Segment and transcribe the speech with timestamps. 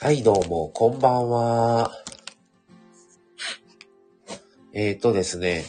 [0.00, 1.90] はい、どうも、こんばんは。
[4.72, 5.64] えーとですね、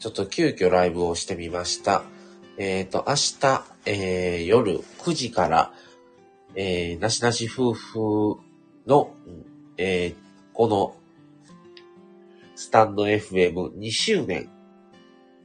[0.00, 2.02] ちょっと急遽ライブをしてみました。
[2.56, 5.72] えーと、明日、えー夜9時から、
[6.56, 8.40] えーなしなし夫婦
[8.88, 9.14] の、
[9.76, 10.14] えー
[10.54, 10.96] この、
[12.56, 14.50] スタンド FM2 周年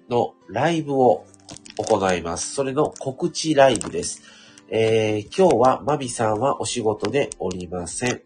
[0.10, 1.28] のライブを
[1.78, 2.56] 行います。
[2.56, 4.24] それの告知ライブです。
[4.70, 8.22] えー今日はマビさんはお仕事でおりません。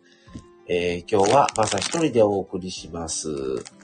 [0.67, 3.29] えー今日はまさ一人でお送りします。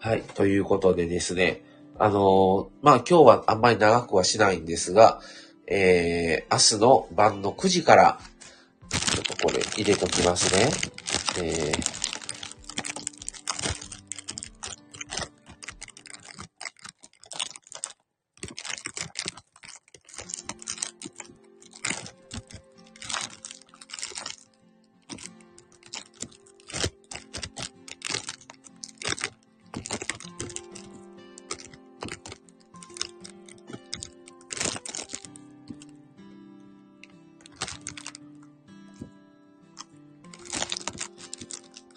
[0.00, 0.22] はい。
[0.34, 1.62] ということでですね。
[1.98, 5.20] あのまあ、今日はあんまり長くはしないんですが、
[5.66, 8.18] えー、明日の晩の9時から、
[8.90, 10.70] ちょっとこれ入れときますね。
[11.46, 12.01] えー、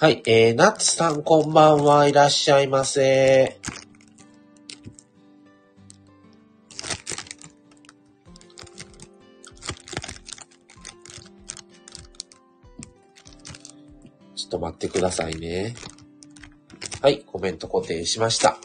[0.05, 3.59] はい、えー、ナッツさんこんばんはいらっしゃいませ。
[14.35, 15.73] ちょっと待ってくださいね。
[17.01, 18.59] はい、コメント固定しました。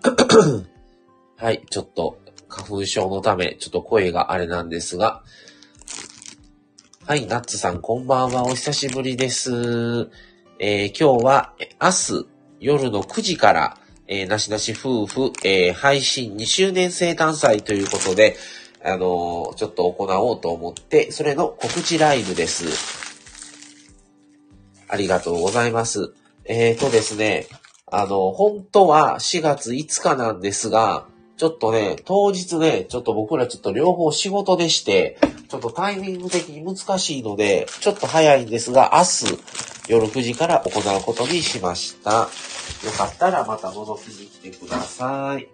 [1.36, 5.22] はい、ちょっと花粉症のため、ちょっと声があれなんですが、
[7.10, 8.44] はい、ナッツさん、こんばんは。
[8.44, 9.50] お久しぶりです。
[10.60, 12.28] えー今日は、明日、
[12.60, 18.36] 夜の9時から、えーなしなし夫婦、えー配信2周年生誕祭ということで、
[18.84, 22.66] あのちょっと行おうと思って、それの告知ライブです。
[24.86, 26.14] ありがとうございます。
[26.44, 27.48] えーとですね、
[27.86, 35.18] あの、本当は4月5日なんですが、ちょっとね、当日ね、ちょっと僕らちょっと両方仕事でして、
[35.50, 42.12] ちょっとタイミング的に難しいので、ちょっと早いんですが、明日夜9時から行うことにしました。
[42.12, 45.48] よかったらまた覗きに来てください。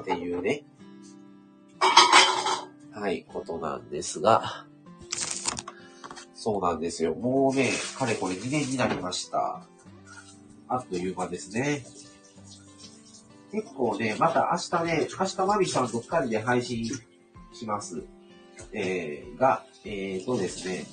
[0.00, 0.64] っていうね。
[2.92, 4.66] はい、ことなんですが。
[6.34, 7.14] そうなんですよ。
[7.14, 9.62] もうね、かれこれ2年になりました。
[10.66, 11.86] あっという間ですね。
[13.52, 16.84] 結構ね、また明日ね、明日マミさんと2人で配信
[17.52, 18.02] します。
[18.72, 20.84] えー、が、えーとですね、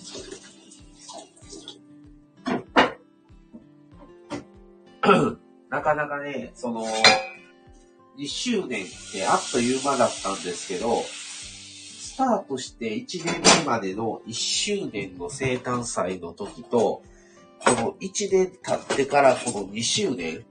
[5.70, 6.86] なかなかね、その、
[8.18, 17.02] 2周年ってあっという間だったんですけど、スタートして1年目までの1周年の生誕祭の時と、
[17.60, 20.46] この1年経ってからこの2周年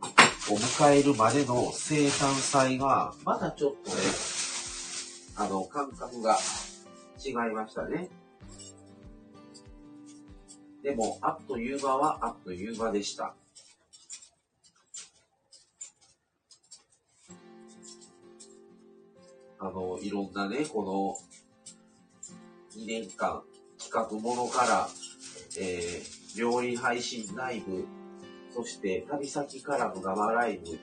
[0.51, 3.97] を迎えるまでの生誕祭が、まだちょっとね、
[5.37, 6.37] あの、感覚が
[7.25, 8.09] 違いましたね。
[10.83, 13.35] でも、あっという間はあっという間でした。
[19.61, 21.17] あの、いろんなね、こ
[22.75, 23.45] の2年間、
[23.79, 24.89] 企画ものから、
[25.61, 27.85] えー、料理配信ライブ、
[28.51, 30.81] そして旅先からの生ライブ、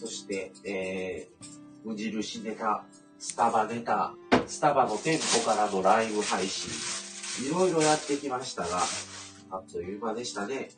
[0.00, 2.84] そして、えー、無印ネタ、
[3.26, 4.14] スタバネタ、
[4.46, 6.70] スタバの店舗からのライブ配信、
[7.48, 8.80] いろいろやってきましたが、
[9.50, 10.68] あっという間でしたね。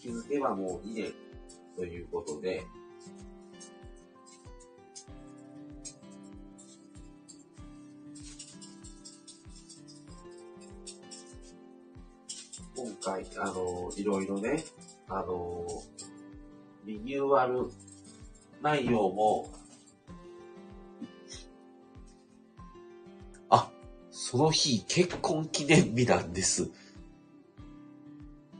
[0.00, 1.12] 気づけばもう2年
[1.76, 2.64] ということで、
[12.76, 14.64] 今回、あの、いろいろね、
[15.08, 15.66] あの、
[16.86, 17.68] リニューアル
[18.62, 19.50] 内容も、
[23.50, 23.70] あ、
[24.10, 26.70] その日結婚記念日なんです。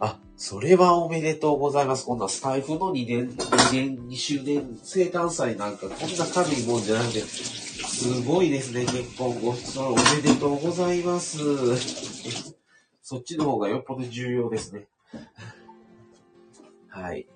[0.01, 2.05] あ、それはおめでとうございます。
[2.05, 11.39] こんなスタイフの2年、2年、2周年生誕祭なんかこんな軽いもんじゃなくて、すごいですね、結婚ごそれおめでとうございます。
[13.03, 14.87] そっちの方がよっぽど重要ですね。
[16.89, 17.27] はい。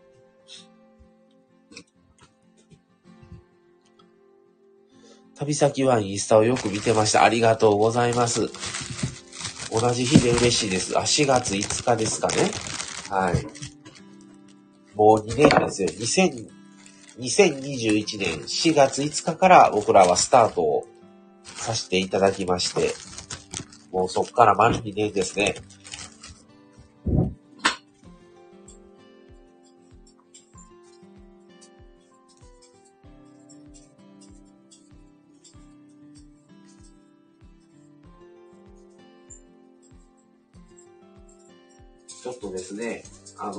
[5.39, 7.23] 旅先はインスタをよく見てました。
[7.23, 8.49] ありがとうございます。
[9.71, 10.99] 同じ日で嬉しいです。
[10.99, 12.51] あ、4月5日ですかね。
[13.11, 13.47] はい。
[14.95, 15.89] もう2年ですよ。
[15.89, 16.49] 2000
[17.19, 20.87] 2021年4月5日から僕らはスタートを
[21.45, 22.95] させていただきまして、
[23.91, 25.55] もうそっから丸2年ですね。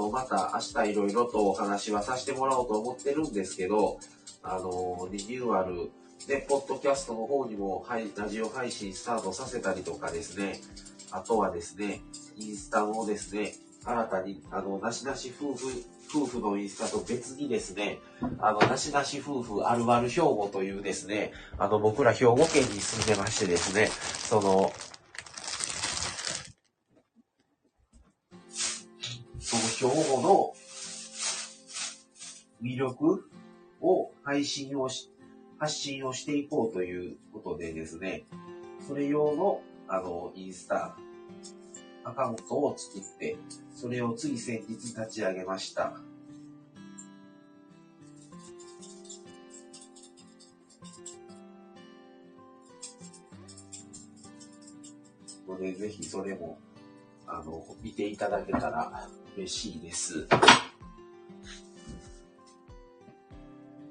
[0.08, 4.00] の、また明日いろいろとお話はさせてもらおうと思ってるんですけど、
[4.44, 5.92] あの、リニューアル、
[6.28, 10.60] で、ポッドキャストの方にも、はい、ラジオ配信スタートさせたりとかですね、
[11.12, 12.02] あとはですね、
[12.36, 13.54] インスタもですね、
[13.86, 15.68] 新たに、あの、なしなし夫婦、
[16.10, 18.00] 夫婦のインスタと別にですね、
[18.40, 24.74] あの、なしなし夫婦あるある兵庫というですね、あの、僕ら兵庫県に住んでましてですね、その、
[29.80, 30.54] 兵庫の
[32.64, 33.30] 魅力
[33.80, 35.12] を配信をし、
[35.60, 38.26] 発信をしていこうということでですね、
[38.88, 40.98] それ用の、あの、インスタ
[42.04, 43.38] アカウントを作って、
[43.76, 45.94] それをつい先日立ち上げました。
[55.48, 56.60] ので、ぜひそれも、
[57.28, 60.28] あの、見ていただけたら嬉しいです。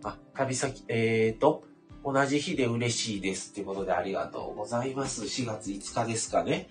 [0.03, 1.65] あ、旅先、えーと、
[2.05, 5.23] 同じ日で嬉しいですってことでありがとうございます。
[5.25, 6.69] 4月5日ですかね。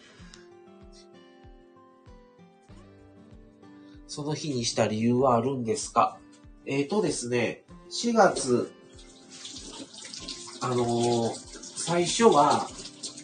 [4.08, 6.18] その日にした理由はあるんですか？
[6.66, 8.72] えーとですね、4月、
[10.62, 11.46] あのー
[11.78, 12.68] 最初は、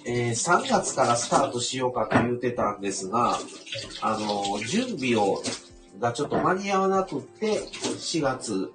[0.06, 3.38] えー3月からスタートしようかと言ってたんですが、
[4.02, 5.42] あの準備を、
[6.00, 8.72] がちょっと間に合わなくって、4月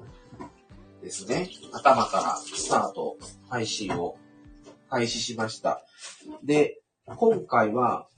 [1.03, 3.17] ですね、頭からスタート、
[3.49, 4.17] 配信を
[4.91, 5.83] 開始しました。
[6.45, 8.09] で、今回は、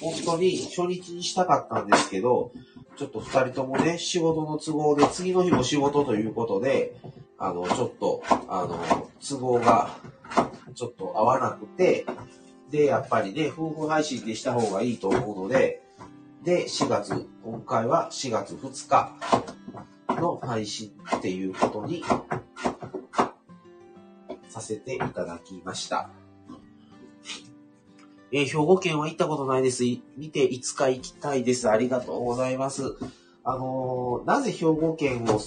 [0.00, 2.52] 本当に初日にしたかったんですけど、
[2.96, 6.94] ちょっと二人ともね、仕事の都合で、次の日も仕事ということで、
[7.38, 9.96] あの、ちょっと、あの、都合が、
[10.74, 12.06] ちょっと合わなくて、
[12.72, 15.82] で、やっぱりね、夫婦配信でした方がいいと思うので、
[16.42, 19.14] で、4月、今回は4月2日
[20.18, 22.02] の配信っていうことに
[24.48, 26.08] させていただきました。
[28.32, 29.84] えー兵庫県は行ったことないです。
[30.16, 31.68] 見ていつか行きたいです。
[31.68, 32.96] ありがとうございます。
[33.44, 35.38] あのーなぜ兵庫県を、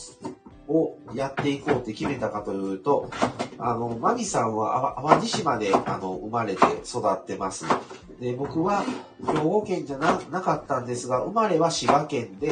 [0.68, 3.10] をやっていこうって決めたかというと、
[3.58, 7.66] あの、マミさんは淡路島で、あの、生まれて育ってます。
[8.20, 8.84] で、僕は
[9.26, 12.52] 兵庫県じゃななかったんですが、生まれは滋賀県で、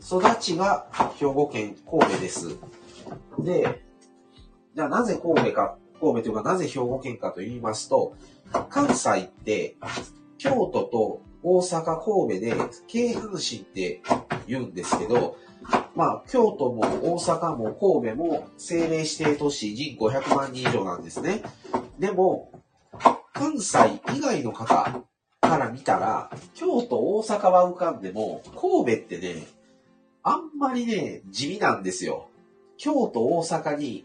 [0.00, 0.86] 育ちが
[1.18, 2.58] 兵庫県神戸です。
[3.38, 3.80] で、
[4.74, 8.14] じゃあなぜ神戸か、神戸というかなぜ兵庫県かと言いますと、
[8.68, 9.76] 関西って、
[10.38, 12.56] 京都と大阪、神戸で、
[12.86, 14.02] 京阪神って
[14.46, 15.36] 言うんですけど、
[15.94, 16.82] まあ、京都も
[17.14, 21.42] 大阪も神戸も政令指定都市人口100万人以上なんですね。
[21.98, 22.50] でも、
[23.32, 23.78] 関西
[24.14, 25.02] 以外の方
[25.40, 29.46] から見たら、京都、大阪は浮かんでも、神戸ってね、
[30.22, 32.28] あんまりね、地味なんですよ。
[32.76, 34.04] 京都、大阪に、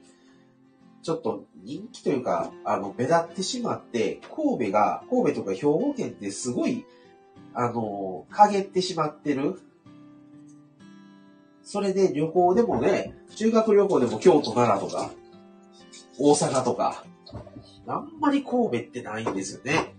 [1.02, 6.86] ちょっと人気というか、あの、目立ってしまって、神戸が、神戸とか兵庫県ってすごい、
[7.54, 9.60] あの、陰ってしまってる。
[11.72, 15.12] それで旅行でもね、修学旅行でも京都、奈良とか、
[16.18, 17.04] 大阪とか、
[17.86, 19.94] あんまり神戸ってないんですよね。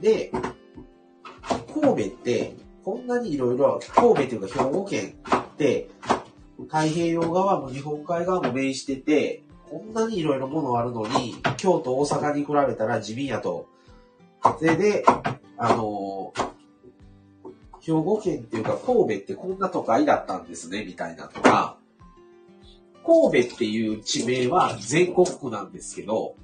[0.00, 0.30] で、
[1.72, 5.88] 神戸って、こんなにいろいろ、神戸というか兵庫県って、
[6.68, 13.66] 太平洋側も日本海側も面してて、こんなにいろいろものあるのに、京都、大阪に比べたら地味やと。
[14.58, 15.06] それで、
[15.56, 16.13] あの
[17.84, 21.76] 兵庫県っていうか神戸ってこんな都会だったんですね、みたいなとか、
[23.04, 26.34] 神戸っていう地名は全国区なんですけど、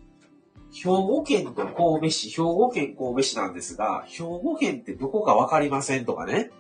[0.71, 6.51] 兵庫県と神戸市、兵庫県神戸市なんですが、兵庫県ってどこかわかりませんとかね。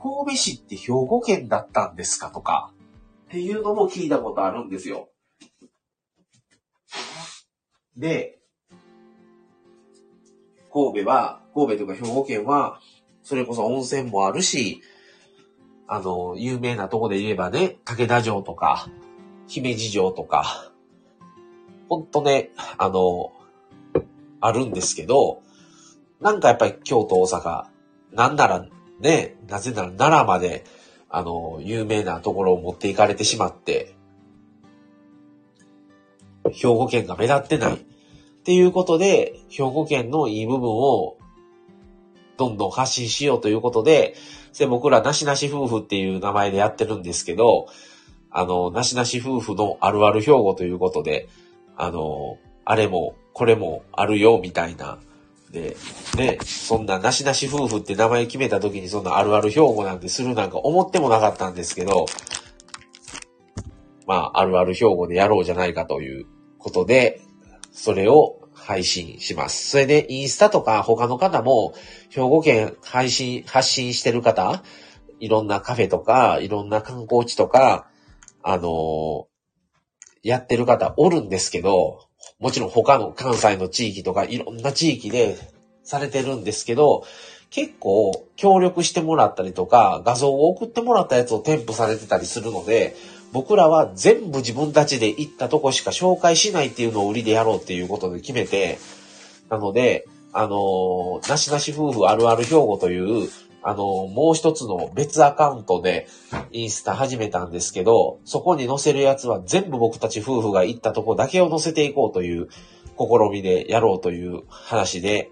[0.00, 2.70] 神戸市って兵庫県だったんですかとか、
[3.28, 5.08] っていうのも聞いたことあるんですよ。
[7.96, 8.38] で、
[10.70, 12.78] 神戸は、神戸とか兵庫県は、
[13.26, 14.82] それこそ温泉もあるし、
[15.88, 18.86] あの、有名なとこで言えばね、武田城とか、
[19.48, 20.70] 姫路城とか、
[21.88, 23.32] ほんとね、あの、
[24.40, 25.42] あるんですけど、
[26.20, 27.64] なんかやっぱり京都、大阪、
[28.12, 28.64] なんなら
[29.00, 30.64] ね、なぜなら奈良まで、
[31.10, 33.96] あの、有名なところを持っていかれてしまって、
[36.52, 37.74] 兵庫県が目立ってない。
[37.74, 37.78] っ
[38.44, 41.15] ていうことで、兵庫県のいい部分を
[42.36, 44.14] どんどん発信しようということで、
[44.58, 47.68] で僕らなしなし夫婦っていう名前でやってるんですけど、
[48.30, 51.28] あの、なしなし夫婦のあるある兵庫ということで、
[51.76, 54.98] あの、あれもこれもあるよみたいな。
[55.50, 55.76] で、
[56.16, 62.06] ね、そんななしなし夫婦って名前決めた時にそんなあるある兵庫なんてするなんか思ってもなかったんですけど、
[64.06, 66.26] まあ、あるある兵庫でやろうじゃないかという
[66.58, 67.20] ことで、
[67.72, 69.70] それを配信します。
[69.70, 71.72] それで、インスタとか他の方も、
[72.10, 74.64] 兵庫県配信、発信してる方、
[75.20, 77.86] いろんなカフェとか、いろんな観光地とか、
[78.42, 79.28] あの、
[80.24, 82.08] やってる方おるんですけど、
[82.40, 85.36] もちろん他の関西の地域とか、いろんな地域で
[85.84, 87.04] されてるんですけど、
[87.50, 92.96] 結構協力してもらったりとか、画像を送ってもらったやつを添付されてたりするので、
[93.32, 98.78] 僕らは全部自分たちで行ったとこしか紹介しないっていうのを売りでやろうっていうことで決めて、
[99.48, 103.28] なので、あのなしなし夫婦あるある兵庫という、
[103.62, 106.06] あのもう一つの別アカウントで
[106.52, 112.48] インスタ始めたんですけど、そこに載せるやつは全部僕たち夫婦が行ったとこだけを載せていこうという
[112.98, 115.30] 試みでやろうという話で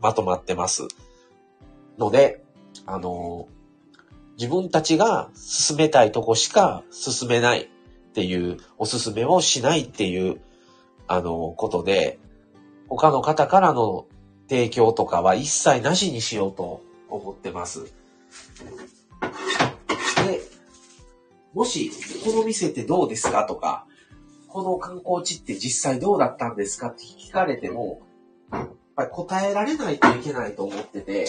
[0.00, 0.88] まとまってます。
[1.98, 2.42] ので、
[2.84, 3.48] あの
[4.42, 7.68] 自分たちが進めたいとこしか進めないっ
[8.12, 10.40] ていう、おすすめをしないっていう、
[11.06, 12.18] あの、ことで、
[12.88, 14.06] 他の方からの
[14.48, 17.84] 提供とかは一切なしにしようと思ってます。
[17.84, 17.92] で、
[21.54, 21.92] もし、
[22.24, 23.86] この店ってどうですかとか、
[24.48, 28.00] この観光地って実際どうだったんですかって聞かれても、
[28.94, 31.26] ぱり答えられないといけないと思ってて、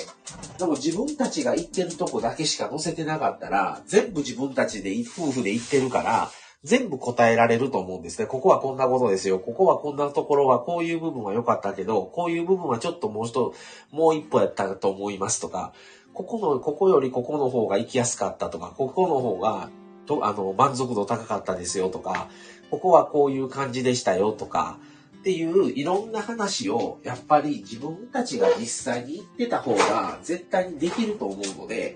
[0.58, 6.32] でも自分たちが行ってるとこだけしか載せてなかったら、全部自分たちで夫婦で行ってるから、
[6.64, 8.26] 全部答えられると思うんですね。
[8.26, 9.38] ここはこんなことですよ。
[9.38, 13.54] ここはこんなところはこういう部分は良かったけど、こういう部分はちょっともう一、
[13.92, 15.74] もう一歩やったと思いますとか、
[16.14, 19.70] ここの、ここよりここの方が行きやすかったとか、ここの方が、
[20.06, 22.30] と、あの、満足度高かったですよとか、
[22.70, 24.78] ここはこういう感じでしたよとか、
[25.24, 31.96] っていういろんな話をやっぱり自分たちが実際に言ってた方が絶対にできると思うので、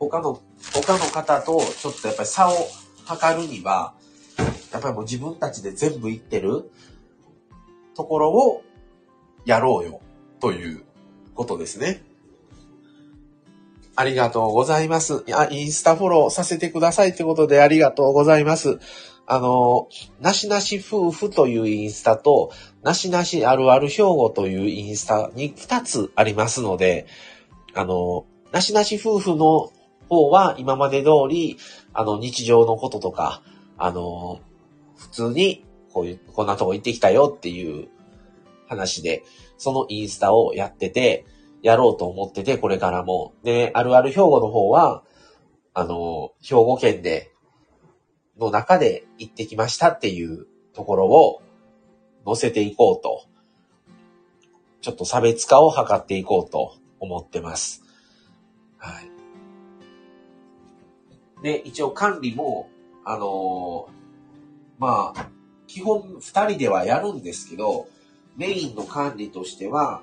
[0.00, 0.42] 他の、
[0.74, 2.54] 他の方とちょっとやっぱり差を
[3.04, 3.94] 測るには、
[4.72, 6.72] やっぱりもう自分たちで全部言ってる
[7.94, 8.64] ところを
[9.44, 10.00] やろうよ
[10.40, 10.82] という
[11.36, 12.02] ことですね。
[13.94, 15.22] ありがとうございます。
[15.28, 18.80] いや、インスタフォローさせてくださいってことでありがとうございます。
[19.26, 19.88] あの、
[20.20, 22.52] なしなし夫婦というインスタと、
[22.82, 27.06] なしなしあるある兵庫というインスタに2つありますので、
[27.74, 29.72] あの、なしなし夫婦の
[30.08, 31.58] 方は今まで通り、
[31.92, 33.42] あの、日常のこととか、
[33.76, 34.40] あの、
[34.96, 37.88] 普通に、こういう、こんなとこ行ってきたよっていう
[38.68, 39.24] 話で、
[39.58, 41.24] そのインスタをやってて、
[41.62, 43.32] やろうと思ってて、これからも。
[43.42, 45.02] で、あるある兵庫の方は、
[45.74, 47.32] あの、兵庫県で
[48.38, 51.42] の中で行ってきましたっていうところを
[52.24, 53.24] 載せていこうと、
[54.80, 57.82] ちょっと差別化を図っていこうと思ってます。
[58.78, 59.16] はい。
[61.42, 62.68] で、一応管理も、
[63.04, 63.90] あのー、
[64.78, 65.28] まあ、
[65.66, 67.88] 基本二人ではやるんですけど、
[68.36, 70.02] メインの管理としては、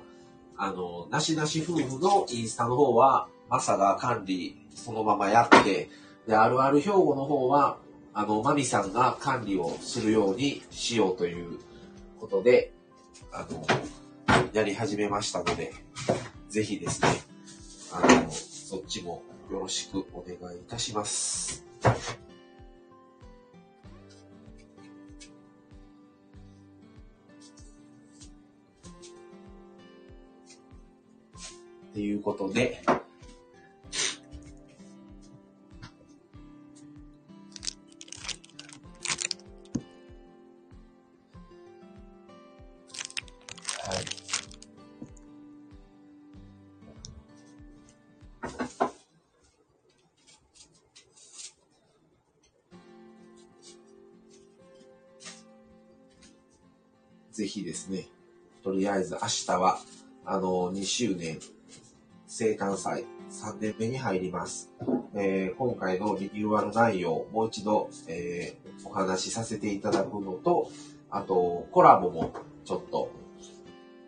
[0.56, 5.88] あの、なしなし夫婦のインスタの方は、マサが管理そのままやって、
[6.26, 7.78] で、あるある兵庫の方は、
[8.16, 11.58] あの、マミさんが管理をするようにしようという
[12.20, 12.72] ことで、
[13.32, 13.66] あの、
[14.52, 15.72] やり始めましたので、
[16.48, 17.08] ぜひですね、
[17.92, 21.66] あの、そっちもよろしくお願いいたします。
[31.92, 32.80] ということで、
[57.34, 58.06] ぜひですね、
[58.62, 59.80] とりあえず明日は、
[60.24, 61.40] あの、2周年
[62.28, 64.72] 生誕祭、3年目に入ります。
[65.16, 70.70] えー今回のリニューアル内容、もう一度、えーお話しさせていただくのと、
[71.10, 72.32] あと、コラボも
[72.64, 73.10] ちょっと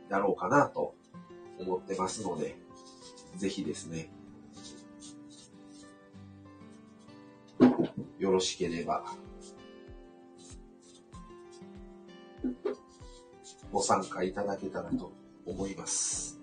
[0.09, 0.95] やろうかなと
[1.59, 2.57] 思ってますので、
[3.37, 4.09] ぜひですね、
[8.21, 9.05] よろしければ、
[13.77, 15.13] ご参加いただけたらと
[15.45, 16.41] 思います。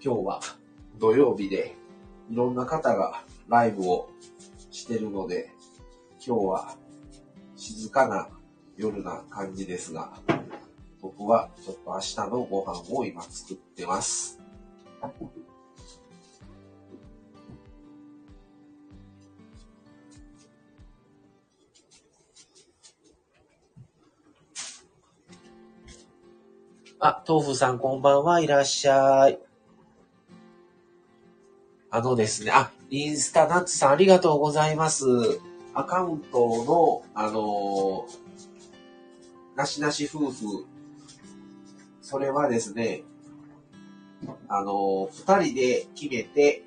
[0.00, 0.40] 今日は
[1.00, 1.74] 土曜日で
[2.30, 4.08] いろんな方がライブを
[4.70, 5.50] してるので、
[6.24, 6.76] 今日は
[7.56, 8.28] 静かな
[8.76, 10.12] 夜な感じですが、
[11.02, 14.38] 僕はちょっと明日のご飯を今作ってます。
[27.06, 29.38] あ、豆腐さんこんばんはいらっしゃい。
[31.90, 35.04] あのですね、あ、インスタナッツさんありがとうございます。
[35.74, 38.24] アカウントの、あのー
[39.54, 40.64] なしなし夫婦、
[42.00, 43.02] それはですね、
[44.48, 46.62] あのー二人で決めて、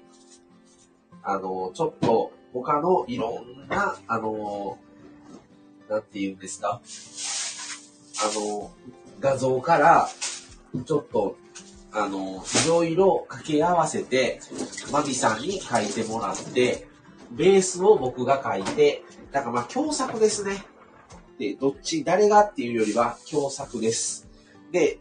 [1.23, 6.79] あのーちょっと他のいろんな、あのーなんて言うんですか、
[8.19, 8.71] あの
[9.19, 10.09] 画像から、
[10.85, 11.37] ちょっと、
[11.91, 14.39] あの、いろいろ掛け合わせて、
[14.91, 16.87] マミさんに書いてもらって、
[17.31, 20.63] ベースを僕が書いて、だからまあ共作ですね。
[21.39, 24.27] で、どっち、誰がっていうよりは共作です。
[24.71, 24.99] で、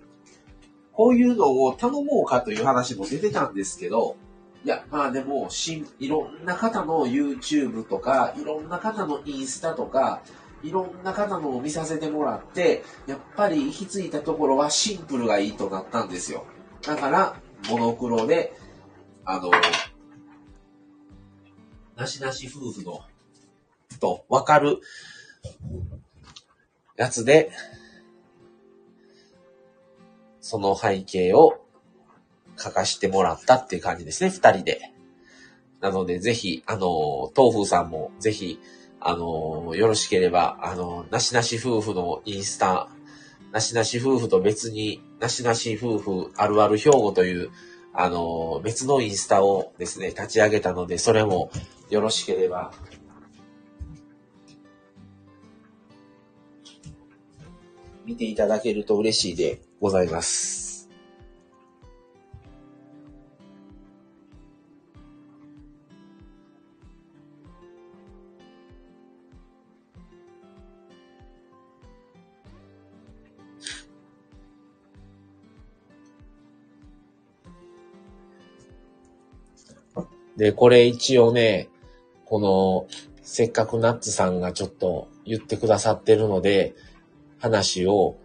[0.92, 4.16] こういうのを頼もうかという話も出てたんですけど、
[4.64, 10.22] いや、まあでも、しん、いろんな方の YouTube とか、いろんな方のインスタとか、
[10.62, 16.44] いろんな方のを見させてもらって、やっぱり行き着いたところはシンプルがいいとなったんですよ。
[16.82, 17.36] だから、
[17.68, 18.52] モノクロで、
[19.24, 19.50] あの、
[21.96, 23.02] なしなし夫婦の、
[24.00, 24.80] と、わかる
[26.96, 27.50] やつで、
[30.40, 31.60] その背景を
[32.56, 34.92] 書かしてもらったっていう感じですね、二人で。
[35.80, 38.58] なので、ぜひ、あの、豆腐さんも、ぜひ、
[39.08, 42.88] あの、よろしければ、あの、なしなし夫婦のインスタ、
[43.52, 47.50] なしなし夫婦と別に、なしなし夫婦あるある兵庫という、
[47.94, 51.52] あの、別のインスタをですね、立ち上げたので、それも
[51.88, 52.72] よろしければ、
[58.04, 60.65] 見ていただけると嬉しいでございます。
[80.36, 81.68] で、これ一応ね、
[82.24, 82.86] この、
[83.22, 86.74] せっかくナッツさんがちょっと言ってくださってるので、
[87.38, 88.16] 話を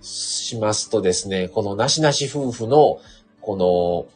[0.00, 3.00] しますとですね、このなしなし夫婦の、
[3.40, 4.06] この、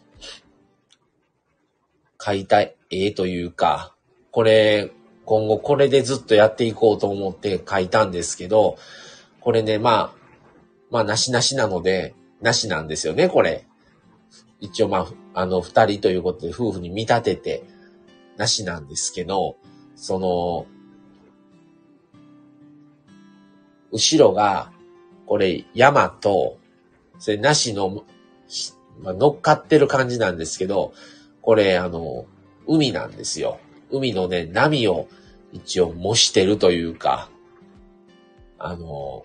[2.18, 3.94] 描いた絵というか、
[4.30, 4.90] これ、
[5.24, 8.76] 今後これでずっとやっていこうと思って描いたんですけど、
[9.40, 10.12] これね、まあ、
[10.90, 13.66] まあ、なしなしなので、なしなんですよね、これ。
[14.60, 17.64] 一応、まあ、あの、二人ということで夫婦に見立てて、
[18.36, 19.56] なしなんですけど、
[19.96, 20.66] その、
[23.90, 24.72] 後ろが、
[25.26, 26.58] これ、山と、
[27.18, 28.04] それなしの、
[29.00, 30.92] まあ、乗っかってる感じなんですけど、
[31.42, 32.26] これ、あの、
[32.66, 33.58] 海なんですよ。
[33.90, 35.08] 海のね、波を
[35.52, 37.30] 一応模してるというか、
[38.58, 39.24] あの、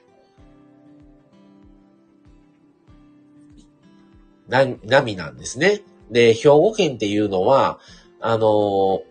[4.48, 5.82] な、波なんですね。
[6.12, 7.80] で、兵庫県っていうのは、
[8.20, 9.04] あの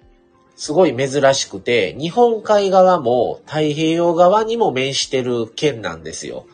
[0.56, 6.46] すごい珍しくて、日本海側も太平洋側にも面してる県なんですよ。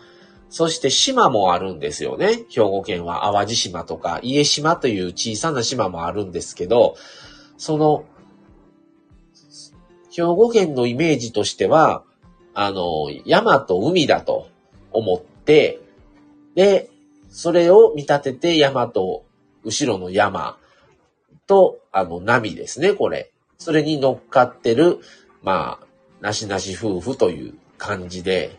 [0.50, 2.44] そして島もあるんですよね。
[2.48, 6.96] 兵庫県は淡路島とか家島という小さな島もあるんですけど、
[7.58, 8.04] その、
[10.10, 12.02] 兵庫県のイメージとしては、
[12.54, 14.48] あの、山と海だと
[14.90, 15.80] 思って、
[16.54, 16.90] で、
[17.30, 19.24] それを見立てて山と
[19.64, 20.58] 後ろの山
[21.46, 23.32] と、あの、波ですね、これ。
[23.58, 24.98] それに乗っかってる、
[25.42, 25.86] まあ、
[26.20, 28.56] なしなし夫婦という感じで、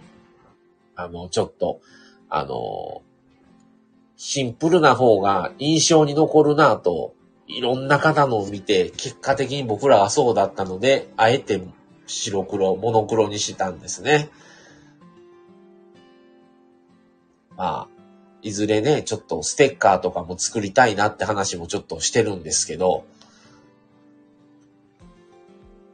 [0.96, 1.82] あの、ちょっと、
[2.30, 3.02] あの、
[4.18, 7.16] シンプルな方が印象に残るなと
[7.48, 11.62] いろんな方のを見て、結果的に僕らはそうだったので、あえて
[12.06, 14.30] 白黒、モノクロにしたんですね。
[17.58, 17.99] まあ、
[18.42, 23.04] いずれね、ちょっとステッカーとかも作りたいなって話もちょっとしてるんですけど、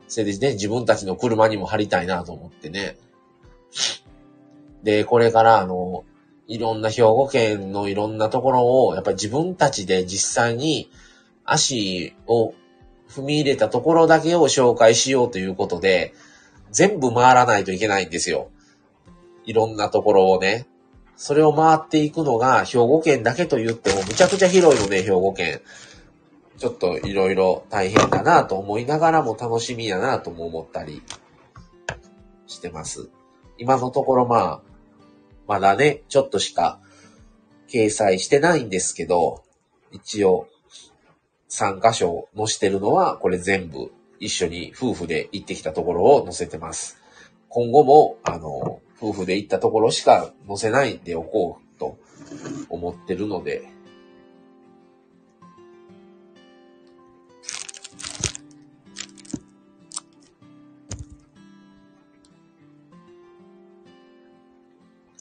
[0.07, 2.97] それでね、自分たちの車にも貼りたいなと思ってね。
[4.83, 6.05] で、これからあの、
[6.47, 10.91] いろんな兵庫県のいろんなところを、やっぱり自分たちで実際に
[11.43, 12.53] 足を
[13.09, 16.13] 踏み入れたところだけを紹介しようということで、
[16.71, 18.49] 全部回らないといけないんですよ。
[19.45, 20.67] いろんなところをね。
[21.17, 25.61] それを回っていくのが兵庫県だけと言ってもむちゃくちゃ広いので、兵庫県。
[26.57, 31.01] ちょっといろいろ大変だなと思いながらも楽しみやなとも思ったり
[32.47, 33.09] してます。
[33.57, 34.61] 今のところまあ、
[35.47, 36.79] まだね、ちょっとしか
[37.67, 39.43] 掲載してないんですけど、
[39.91, 40.47] 一応
[41.49, 46.97] 3箇所載してるのはこれ全部一緒に夫婦で行ってきたところを載せてます。
[47.49, 51.99] 今後も、あの、夫婦で行ったところしか載せないでおこうと
[52.69, 53.69] 思ってるので、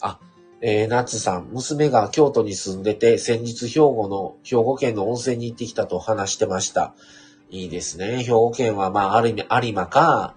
[0.00, 0.18] あ、
[0.62, 6.94] えー、ナッツさん、娘が京都に住んでて、先日兵庫の、兵庫県の温泉に行ってきたと話してました。
[7.50, 8.24] いいですね。
[8.24, 10.34] 兵庫県は、まあ、ある意味、有馬か、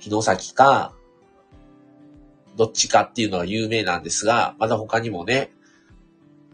[0.00, 0.95] 城崎か、
[2.56, 5.52] どっちかっていうのは有名なんですが、まだ他にもね、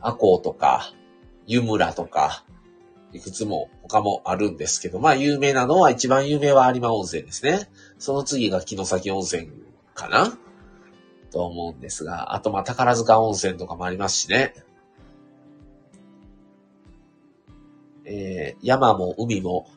[0.00, 0.92] 阿公とか、
[1.46, 2.44] 湯村とか、
[3.12, 7.68] いくつも他もあるんですけど、まあ有名なのは一番有名は有馬温泉ですね。
[7.98, 9.50] その次が城崎温泉
[9.94, 10.36] かな
[11.30, 14.54] と思うんですが、あとまあ宝塚温泉とかもありますしね。
[18.04, 19.68] えー、山も海も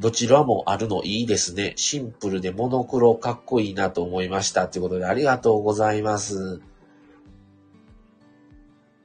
[0.00, 1.74] どちらもあるのいいですね。
[1.76, 4.66] シンプルでモノクロかっこいいなと思いました。
[4.66, 6.62] ということでありがとうございます。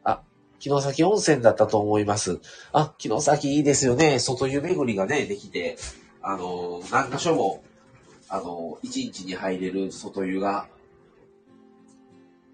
[0.05, 0.21] あ、
[0.57, 2.39] 城崎温泉だったと思います。
[2.71, 4.19] あ、城崎いいですよね。
[4.19, 5.77] 外湯巡りがね、できて、
[6.21, 7.61] あの、何箇所も、
[8.29, 10.69] あの、1日に入れる外湯が、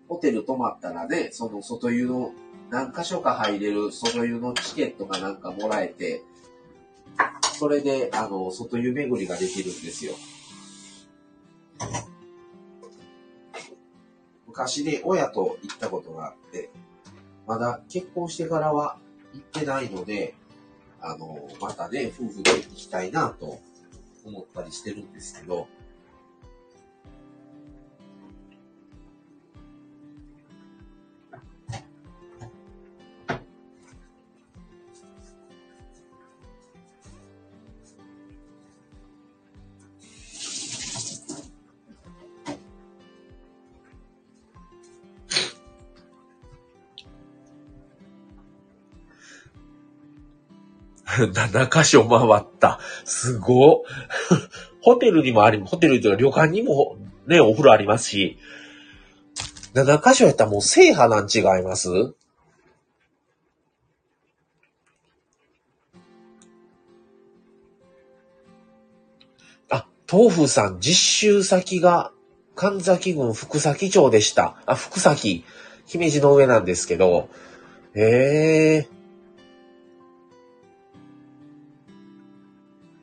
[0.10, 2.32] ホテル泊まったらね、その外湯の
[2.72, 6.24] 何箇所か入れる外湯のチケットがなんかもらえて、
[7.58, 10.14] それで、あの、外湯巡りができるんですよ。
[14.48, 16.70] 昔ね、親と行ったことがあって、
[17.48, 18.98] まだ結婚してからは
[19.34, 20.36] 行ってないので、
[21.02, 23.60] あの、またね、夫婦で行きたいなと
[24.26, 25.68] 思ったりしてるんですけど、
[51.26, 52.80] 7箇所回った。
[53.06, 53.84] すご。
[54.82, 58.38] ホテルにもあり、ホテルというか旅館にもね、お風呂ありますし、
[59.74, 61.90] 7箇所やったらもう制覇なん違います？
[69.70, 72.12] あ、豆腐さん、実習先が
[72.56, 74.58] 神崎郡福崎町でした。
[74.66, 75.46] あ、福崎。
[75.86, 77.30] 姫路の上なんですけど、
[77.96, 79.01] ええー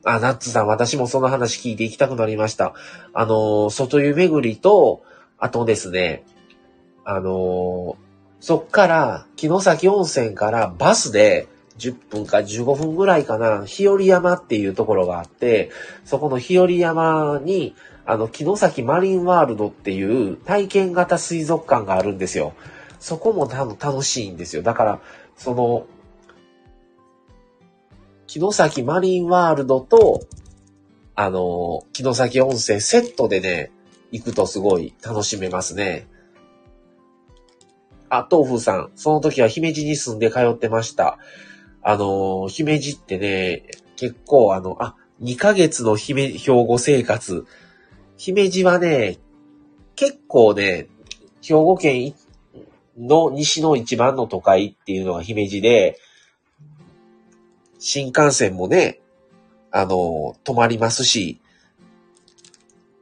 [0.03, 2.73] あ、ナッツさん、私もその話聞いていきたくなりました。
[3.13, 5.03] あの、外湯巡りと、
[5.37, 6.23] あとですね、
[7.05, 7.97] あの、
[8.39, 15.71] そっから、城崎温泉からバスで10分か15分ぐらいかな、日和山っていうところがあって、
[16.05, 22.53] そこの日和山に、あの、城崎マリンワールドっていう体験型水族館があるんですよ。
[22.99, 24.61] そこも楽しいんですよ。
[24.61, 24.99] だから、
[25.37, 25.85] その、
[28.29, 30.21] 城崎マリンワールドと、
[31.15, 33.71] あの、城崎温泉セットでね、
[34.11, 36.07] 行くとすごい楽しめますね。
[38.07, 41.17] あ、豆腐さん、その時は姫路に住んで通ってました。
[41.81, 43.63] あの、姫路ってね、
[43.95, 47.47] 結構あの、あ、2ヶ月の姫、兵庫生活。
[48.15, 49.17] 姫路はね、
[49.95, 50.87] 結構ね、
[51.41, 52.13] 兵庫県
[52.95, 55.97] の西の一番の都会っていうのが姫路で、
[57.79, 58.99] 新幹線もね、
[59.71, 61.39] あの、止まりますし、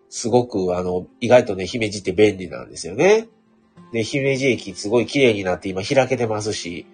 [0.10, 3.28] すごく、あの、意外とね、姫路って便利なんですよね。
[3.92, 6.86] で、姫路駅すごい綺麗になって今開けてますし、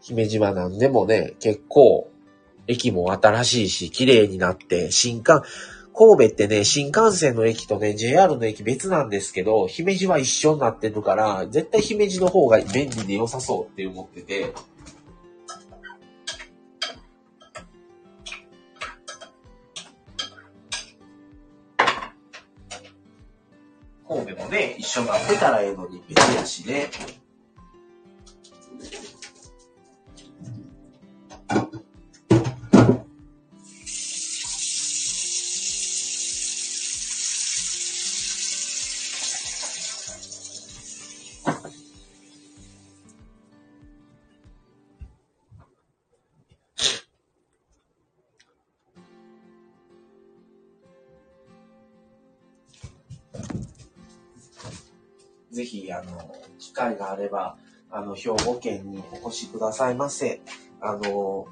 [0.00, 2.10] 姫路は何でもね、結構、
[2.66, 5.32] 駅も新しいし、綺麗になって、新幹、
[5.98, 14.52] 神戸ってね、新幹線の駅とね、JR の駅別なんですけど、姫路は一緒になってるから、絶対姫路の方が便利で良さそうって思ってて、
[24.06, 26.90] 神戸もね、一緒になってたらええのに別やしね。
[55.98, 57.56] あの、機会があれば、
[57.90, 60.40] あの、兵庫県にお越しくださいませ。
[60.80, 61.46] あの、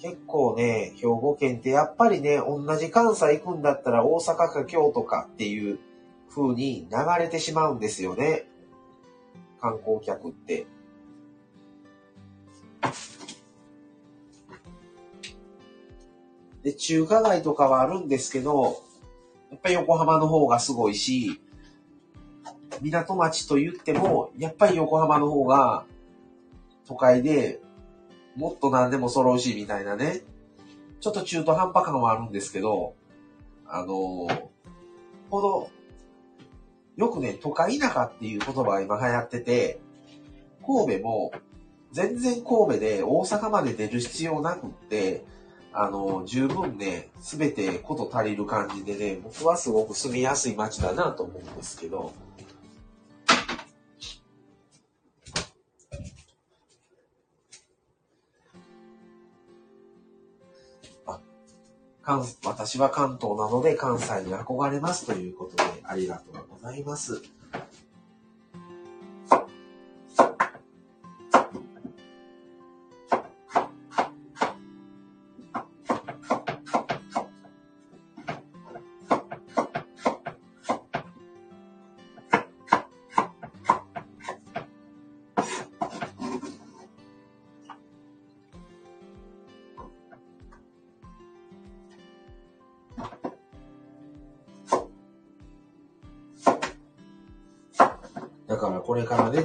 [0.00, 5.78] 結構ね、兵庫県ってやっぱりね、同じ関西行くんだったら大阪か京都かっていう
[6.30, 8.46] 風に流れてしまうんですよね。
[9.60, 10.66] 観光客って。
[16.62, 18.82] で、中華街とかはあるんですけど、
[19.50, 21.40] やっぱり横浜の方がすごいし、
[22.80, 25.84] 港町と言っても、やっぱり横浜の方が
[26.86, 27.60] 都会で
[28.36, 30.22] もっと何でも揃うしみたいなね。
[31.00, 32.94] ちょっと中途半端感はあるんですけど、
[33.66, 34.28] あの
[35.30, 35.70] ほど、
[36.96, 39.80] よくね、都会田舎っていう言葉が今流行ってて、
[40.66, 41.32] 神戸も
[41.92, 45.24] 全然神戸で大阪まで出る必要なくって、
[45.72, 52.12] あの、十分ね、すべてこと足りる感じでね、僕はすごく住みやすい街だなと思うんですけど、
[62.44, 67.37] 私は関東なので関西に憧れますということでありがとうございます。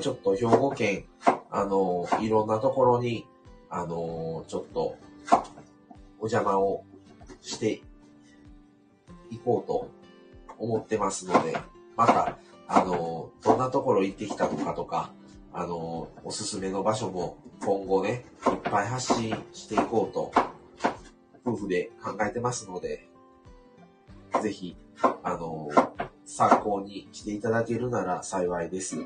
[0.03, 1.05] ちょっと兵庫県、
[1.49, 3.25] あの、いろんなところに、
[3.69, 4.97] あの、ちょっと、
[6.19, 6.83] お邪魔を
[7.39, 7.81] して
[9.31, 9.89] いこうと
[10.57, 11.57] 思ってますので、
[11.95, 12.37] また、
[12.67, 15.13] あの、どんなところ行ってきたのかとか、
[15.53, 20.33] あの、おすすめの場所も今後ね、いっぱい発信していこうと、
[21.45, 23.07] 夫婦で考えてますので、
[24.41, 24.75] ぜひ、
[25.23, 25.69] あの、
[26.25, 28.97] 参考にしていただけるなら幸いです。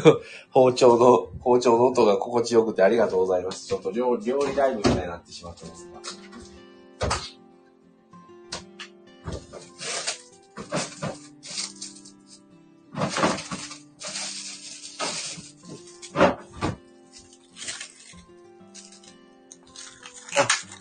[0.52, 3.66] 包丁の、包丁の音が心地よくてありがとうございます。
[3.66, 6.00] ちょっと料料理ライブみたいになってしまってますが。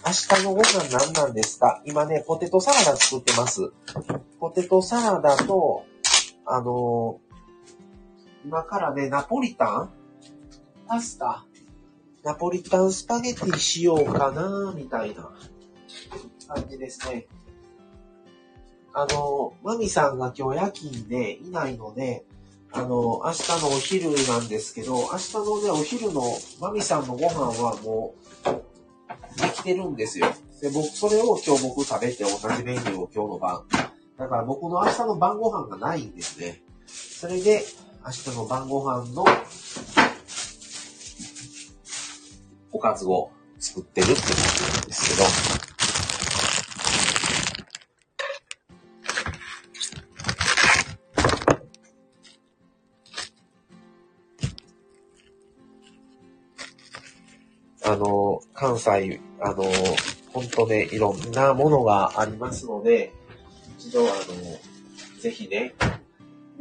[0.06, 1.82] 明日のご飯何なんですか？
[1.86, 3.72] 今ね、ポテトサラダ作ってます。
[4.40, 5.84] ポテトサラダと、
[6.46, 7.31] あのー
[8.46, 9.90] 今からね、ナポリタン？
[10.88, 11.46] パスタ？
[12.24, 15.32] ナポリタンスパゲティしようかな、みたいな
[16.48, 17.28] 感じですね。
[18.94, 22.26] あの、マミさんが今日夜勤でいないので、
[22.74, 26.22] あの、明日のお昼なんですけど、明日のね、お昼の
[26.60, 28.16] マミさんのご飯はも
[29.38, 30.28] う、できてるんですよ。
[30.62, 33.64] で、僕、それを今日僕食べて同じメニューを今日の晩。
[34.18, 36.62] だから僕の明日の晩ご飯がないんですね。
[36.86, 37.64] それで、
[38.04, 39.24] 明日の晩ご飯の
[42.72, 45.16] おかずを作ってるって感じなんです
[57.84, 59.64] けど、あの、関西、あの、
[60.34, 63.14] ほんとね、いろんなものがありますので、
[63.78, 64.12] 一度、あの、
[65.20, 65.76] ぜひね、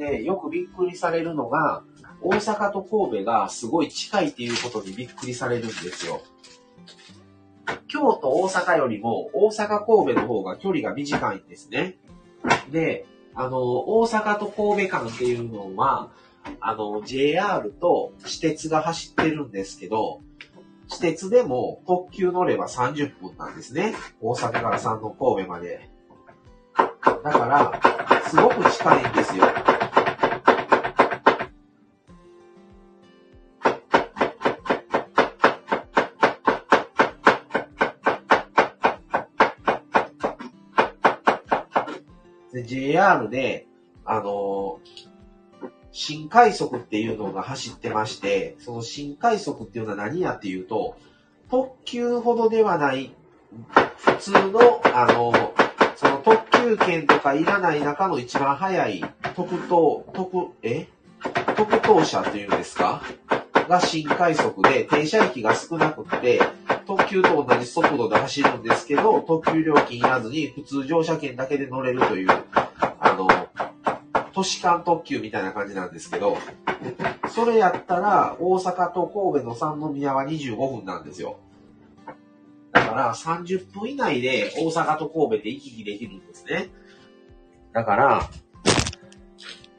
[0.00, 1.84] で、よくびっくりされるのが、
[2.22, 6.22] 大阪と神戸がすごい近いっていうことにびっくりされるんですよ。
[7.86, 11.98] 京都、大阪よりも、大阪、神戸の方が距離が短いんですね。
[12.72, 16.10] で、あの、大阪と神戸間っていうのは、
[16.60, 20.22] あの、JR と私鉄が走ってるんですけど、
[20.88, 23.94] 私鉄でも特急乗れば30分なんですね。
[24.22, 25.90] 大阪から山の神戸まで。
[27.22, 29.44] だから、すごく近いんですよ。
[42.62, 43.66] で、JR で、
[44.04, 44.80] あの
[45.92, 50.96] 新快速っていうのが走ってまして、その新快速っていうのは何やっていうと、
[51.50, 53.12] 特急ほどではない、
[53.96, 55.32] 普通の、あの、
[55.96, 60.88] その特急券とかいらない中の一番早い特等、特、え？
[61.56, 63.02] 特等車っていうんですか？
[63.68, 66.40] が新快速で、停車駅が少なくって、
[66.90, 72.28] 特急と同じ速度で走るんですけど、特急料金いらずに普通乗車券だけで乗れるという、
[72.98, 73.28] あの、
[74.32, 76.36] 都市間特急みたいな感じなんですけど、
[77.28, 81.38] それやったら、大阪と神戸の三宮は25分なんですよ。
[82.72, 86.70] だから30分以内で大阪と神戸で行き来できるんですね。
[87.72, 88.30] だから、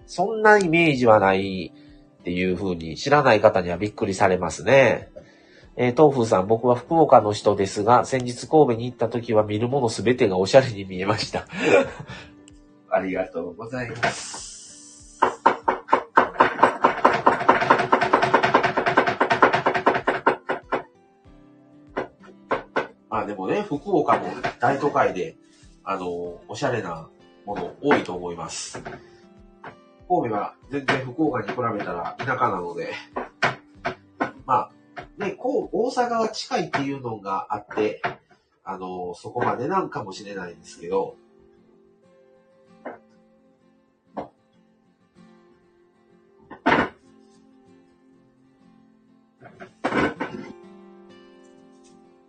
[0.05, 1.73] そんなイメージはない
[2.21, 5.11] っていう風に知らない方にはびっくりされますね。
[5.77, 11.45] えー、東風さん、僕は福岡の人ですが、先日神戸に行った時は見るものすべてがおしゃれに見えました。
[12.89, 15.19] ありがとうございます。
[23.09, 24.27] まあでもね、福岡も
[24.59, 25.37] 大都会で、
[25.83, 27.09] あの、おしゃれな
[27.45, 28.81] もの多いと思います。
[30.09, 32.91] 神戸は全然福岡に比べたら田舎なので、
[34.45, 34.71] まあ、
[35.17, 38.01] ね、こう、大阪は近いっていうのがあって、
[38.63, 41.15] あの、そこまでなんかもしれないんですけど、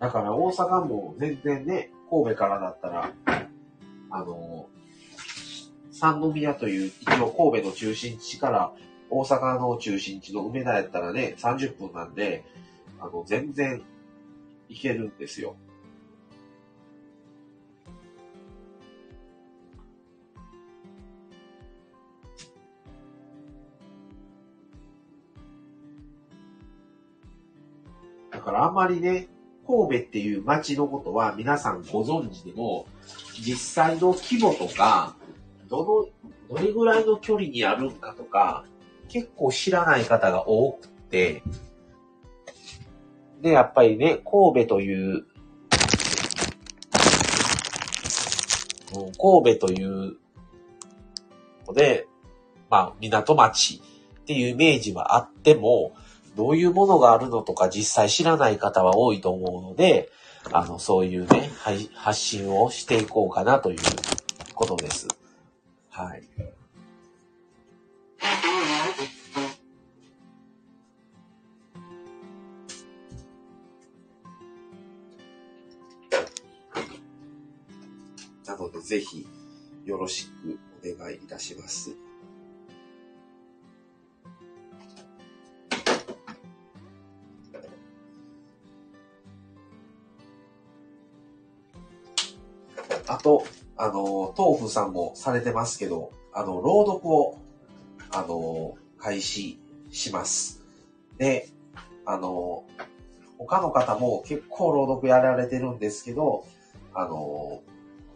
[0.01, 3.12] だから大阪も全然ね、神戸からだったら、
[4.11, 4.66] あの、
[5.92, 8.73] 三宮という一応神戸の中心地から
[9.11, 12.45] 大阪の中心地の梅田やったらね、30分なんで、
[13.02, 13.82] あの、全然
[14.68, 15.56] 行けるんですよ。
[28.30, 29.28] だからあんまりね、
[29.66, 32.86] 神戸っていう街のことは皆さんご存知でも、
[33.40, 35.16] 実際の規模とか、
[35.68, 36.08] ど
[36.48, 38.64] の、どれぐらいの距離にあるんだとか、
[39.08, 41.42] 結構知らない方が多くて、
[43.42, 45.24] で、やっぱりね、神戸という、
[49.18, 50.16] 神戸という
[51.66, 52.07] ので、
[52.70, 53.83] まあ、港町
[54.20, 55.92] っていうイメージはあっても、
[56.37, 60.11] どういうものがあるのとか実際知らない方は多いと思うので、
[60.52, 61.50] あの、そういうね、
[61.94, 63.78] 発信をしていこうかなという
[64.55, 65.09] ことです。
[65.90, 66.22] はい。
[78.83, 79.27] ぜひ、
[79.85, 81.97] よろしくお願いいたします。
[93.07, 93.45] あと、
[93.77, 97.38] あの、豆腐さんもされてますけど、あの、朗読を、
[98.11, 100.62] あの、開始します。
[101.18, 101.49] で、
[102.05, 102.64] あの、
[103.38, 106.47] 他の方も結構朗読やられてるんですけど、
[106.95, 107.62] あの、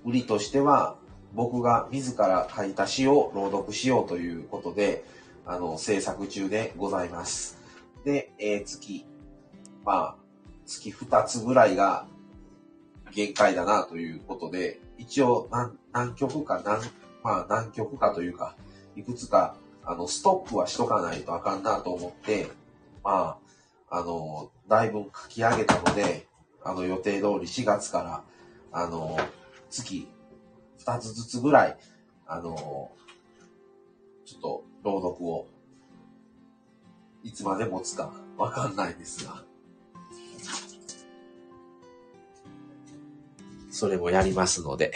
[0.07, 0.97] 売りとしては、
[1.35, 5.05] 僕が自ら書いた詩を朗読しようということで、
[5.45, 7.59] あの、制作中でございます。
[8.05, 9.05] で、えー、月、
[9.85, 10.17] まあ、
[10.65, 12.07] 月2つぐらいが
[13.13, 16.81] 限界だなということで、一応何何曲か何、
[17.25, 18.55] まあ何曲かというか、
[18.95, 22.47] いくつか、あの、ストップはしとかないとあかんなと思って、
[23.03, 23.39] ま
[23.91, 26.27] あ、あの、だいぶ書き上げたので、
[26.65, 28.23] あの、予定通り4月から、
[28.73, 29.17] あの、
[29.71, 30.09] 月
[30.79, 31.77] 2つずつぐらい、
[32.27, 32.91] あの、
[34.25, 35.47] ちょっと朗読を、
[37.23, 39.45] いつまで持つかわかんないですが、
[43.71, 44.93] それもやりますので。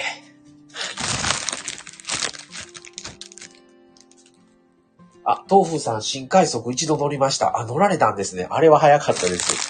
[5.24, 7.58] あ、豆腐さん新快速一度乗りました。
[7.58, 8.46] あ、乗られたんですね。
[8.50, 9.69] あれは早かったです。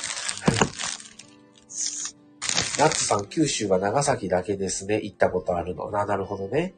[2.80, 5.02] ナッツさん、九州は長崎だけですね。
[5.02, 5.90] 行ったことあるの。
[5.90, 6.72] な、なるほどね。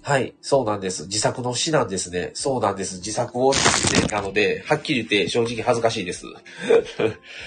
[0.00, 1.02] はい、そうなんです。
[1.02, 2.30] 自作の詩なんですね。
[2.32, 2.96] そうなんです。
[2.96, 6.24] 自作をってなので、はっきり言って正直恥ずかしいです。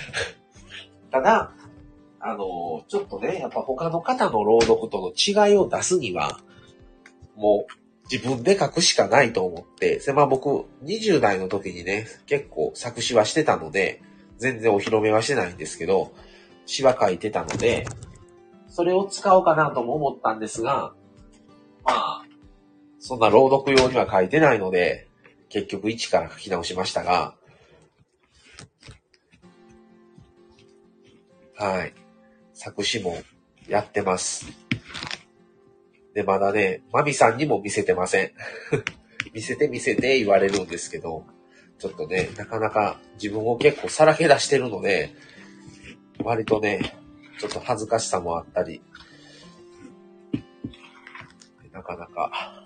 [1.10, 1.52] ただ、
[2.20, 5.12] あの、ちょっとね、やっぱ他の方の朗読との
[5.48, 6.40] 違いを出すには、
[7.36, 7.74] もう
[8.12, 14.04] 自分で書くしかないと思って、まあ僕、20代の時にね、結構作詞はしてたので、
[14.38, 16.12] 全然お披露目はしてないんですけど、
[16.66, 17.86] 詩は書いてたので、
[18.68, 20.94] それを使おうかなとも思ったんですが、
[21.84, 22.24] まあ、
[23.00, 25.08] そんな朗読用には書いてないので、
[25.50, 27.36] 結局一から書き直しましたが、
[31.56, 31.94] はい。
[32.54, 33.18] 作詞も
[33.68, 34.46] やってます。
[36.14, 38.32] で、まだね、マミさんにも見せてません。
[39.34, 41.26] 見せて見せて言われるんですけど、
[41.80, 45.14] ちょっとね、なかなか自分を結構さらけ出してるので、
[46.24, 46.96] 割とね、
[47.40, 48.82] ちょっと恥ずかしさもあったり、
[51.72, 52.57] なかなか、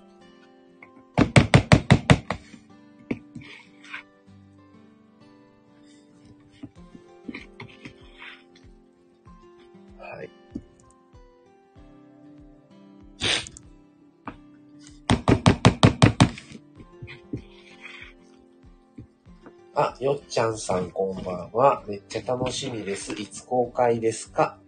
[19.82, 21.84] あ、よっちゃんさんこんばんは。
[21.88, 23.14] めっちゃ楽しみです。
[23.14, 24.60] いつ公開ですか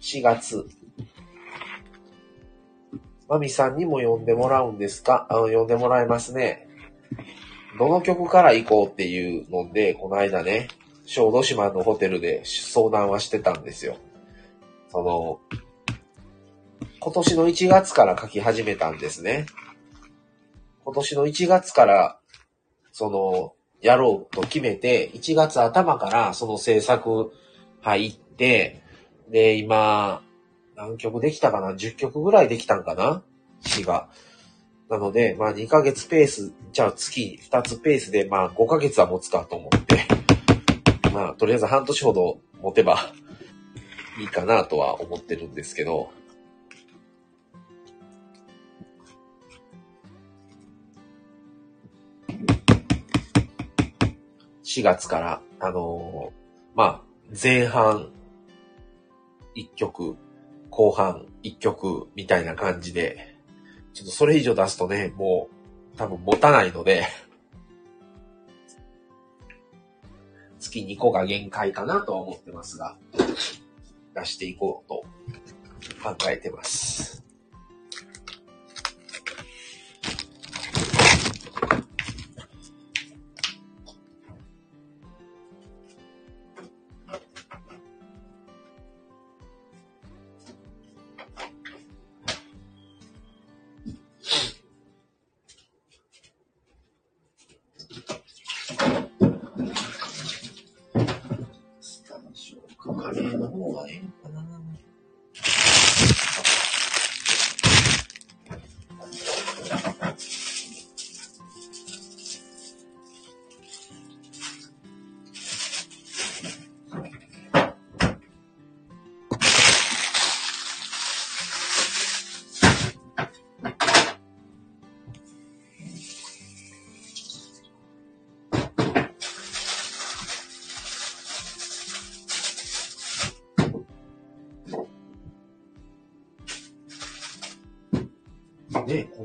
[0.00, 0.68] ?4 月。
[3.28, 5.26] まみさんにも呼んでもらうんですか？
[5.28, 6.68] あの、呼んでもらえますね。
[7.80, 10.68] どの曲から行こうっていうので、この間ね、
[11.04, 13.96] 小豆島のホテルで相談はしてたんですよ。
[14.90, 15.40] その、
[17.00, 19.46] 今年の1月から書き始めたんですね。
[20.84, 22.20] 今年の1月から、
[22.92, 27.32] その、やろうと決めて、1月頭からその制作
[27.80, 28.82] 入って、
[29.28, 30.22] で、今、
[30.76, 33.22] 何曲できたかな ?10 曲ぐらいできたんかな？
[33.60, 34.08] 詩が。
[34.88, 40.06] なので、まあ2ヶ月ペース、じゃあ月2つペースで、まあ5ヶ月は持つかと思って、
[41.12, 42.98] まあとりあえず半年ほど持てば
[44.20, 46.10] いいかなとは思ってるんですけど、
[54.72, 58.10] 4月から、あのー、まあ、前半
[59.54, 60.16] 1曲、
[60.70, 63.36] 後半1曲みたいな感じで、
[63.92, 65.50] ちょっとそれ以上出すとね、も
[65.94, 67.04] う多分持たないので
[70.58, 72.96] 月2個が限界かなとは思ってますが、
[74.14, 75.04] 出していこうと
[76.02, 77.21] 考えてます。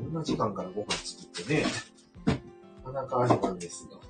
[0.08, 1.66] んな時間からご飯作ってね、
[2.84, 4.07] なかなかあれなんですが。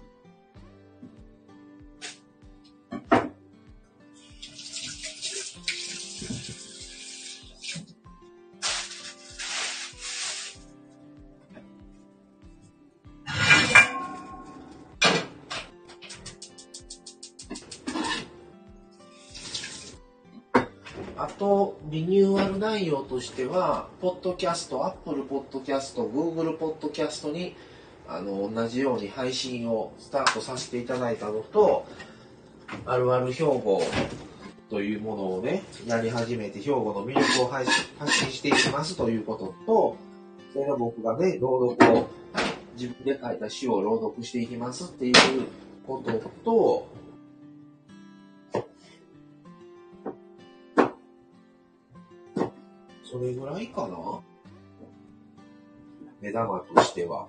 [22.89, 27.55] 容としては、ポッドキャスト、アップルポッドキャスト、グーグルポッドキャストに、
[28.09, 31.87] あの、同じように配信をスタートさせていただいたのと、
[32.85, 33.83] あるある兵庫
[34.71, 39.97] というものをね、やり始めて、兵庫の魅力を配信発信していきますということと、
[40.53, 42.09] それが僕がね、朗読を、
[42.77, 45.15] 自分で書いた詩を朗読していきますっていう
[45.87, 46.13] こと
[46.45, 46.87] と、
[53.19, 54.21] それぐらいかな？
[56.21, 57.27] 目玉としては。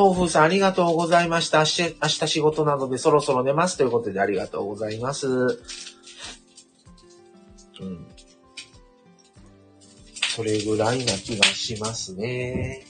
[0.00, 1.58] 豆腐さんありがとうございました。
[1.58, 1.94] 明日
[2.26, 5.28] 仕事なのでそろそろ寝ますということでありがとうございます。
[5.28, 5.58] う
[7.84, 8.06] ん。
[10.30, 12.86] それぐらいな気がしますね。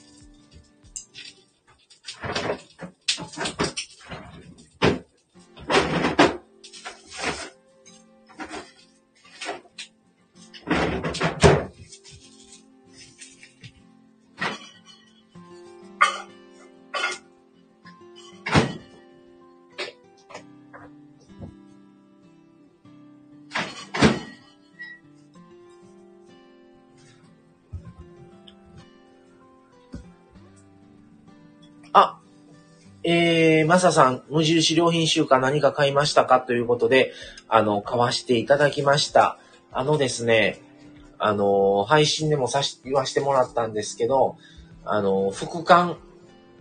[33.71, 36.41] マサさん、無印良品週間何か買いましたか？
[36.41, 37.13] ということで、
[37.47, 39.39] あの、買わしていただきました。
[39.71, 40.61] あのですね、
[41.21, 44.39] あの、配信でもさし、言わしてもらったんですけど、
[44.85, 45.99] あの、副館、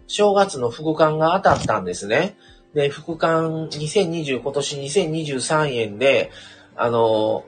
[0.06, 2.38] 正月の副館が当たったんですね。
[2.76, 6.30] で、副館2020、今年2023円で、
[6.76, 7.44] あの、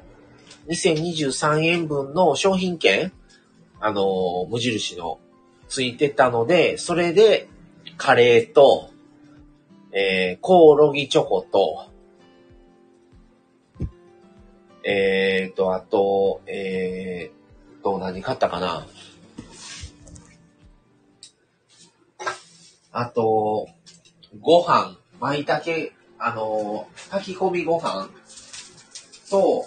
[0.70, 3.12] 2023円分の商品券、
[3.80, 5.20] あの、無印の、
[5.68, 7.48] ついてたので、それで、
[7.98, 8.91] カレーと、
[9.94, 11.86] えー、コオロギチョコと、
[14.84, 18.88] えーと、あと、えーと、何買ったかな。
[22.94, 23.68] あと、
[24.40, 28.10] ご飯、舞茸、あの、炊き込みご飯
[29.30, 29.66] と、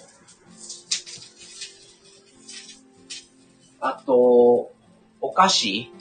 [3.81, 4.73] あと、
[5.21, 5.93] お菓子、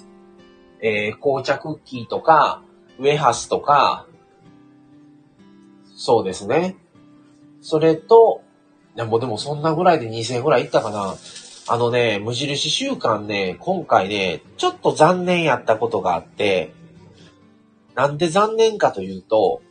[0.81, 2.61] えー紅茶クッキーとか、
[2.99, 4.07] ウェハスとか、
[6.05, 6.75] そうですね。
[7.61, 8.41] それと、
[8.97, 11.15] いやもうでもそんなぐらいで2000円ぐらいいったかな。
[11.65, 16.73] あのね、無印週間ね、今回ね、ちょっと残念やったことがあって、
[17.95, 19.61] なんで残念かというと、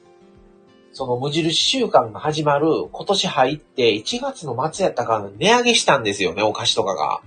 [0.94, 7.20] その無印週間が始まる今年入って1月の末やったから値上げしたんですよね、お菓子とかが。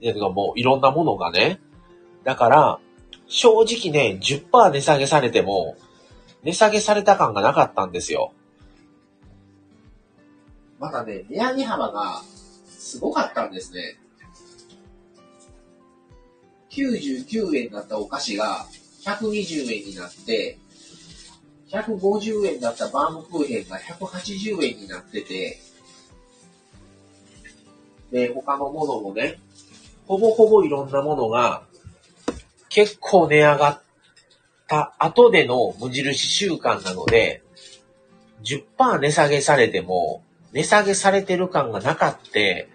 [0.00, 1.60] いや、てかもういろんなものがね。
[2.24, 2.78] だから、
[3.26, 5.76] 正直ね、10%値下げされても、
[6.42, 8.32] 値下げされた感がなかったんですよ。
[10.78, 12.22] まだね、値上げ幅が
[12.66, 13.98] すごかったんですね。
[16.70, 18.66] 99円だったお菓子が
[19.04, 20.58] 120円になって、
[21.70, 25.60] 150円だったバームクーヘンが180円になってて、
[28.10, 29.38] で、他のものもね、
[30.06, 31.62] ほぼほぼいろんなものが
[32.68, 33.80] 結構値上がっ
[34.72, 37.42] た後での無印週間なので、
[38.42, 42.70] 10%値下げされても、値下げされてる感がなかって、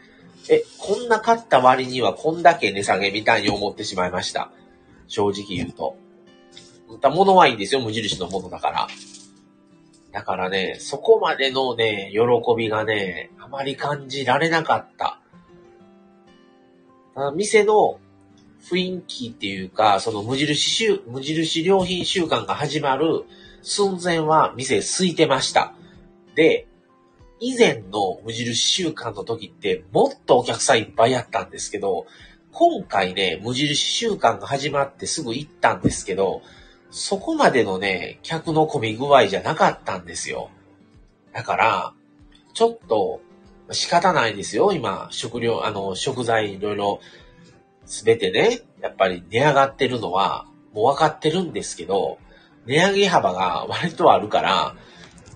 [0.48, 4.52] え、こんな買った割にはこんだけ値下げみたいに思ってしまいました。
[5.08, 5.98] 正直言うと。
[6.88, 8.88] 売ったものはいいんですよ、無印のものだから。
[10.12, 12.20] だからね、そこまでのね、喜
[12.56, 15.20] びがね、あまり感じられなかった。
[17.34, 18.00] 店の
[18.70, 23.24] 雰囲気っていうか、その無印、無印良品週間が始まる
[23.62, 25.74] 寸前は店空いてました。
[26.36, 26.68] で、
[27.40, 32.08] 以前の無印週間の時ってもっとお客さんいっぱいやったんですけど、
[32.52, 36.42] 今回ね、無印週間が始まってすぐ行ったんですけど、
[36.90, 40.50] そこまでのね、客の混み具合じゃなかったんですよ。
[41.34, 41.94] だから、
[42.54, 43.22] ちょっと
[43.72, 47.00] 仕方ないですよ、今、食料、あの、食材いろいろ
[47.88, 52.20] すべてね、やっぱり値上がってるのはもう分かってるんですけど、
[52.66, 54.76] 値上げ幅が 割とあるから、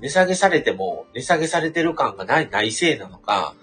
[0.01, 3.55] 値下げされても値下げされてる感がない、ないせいなのか、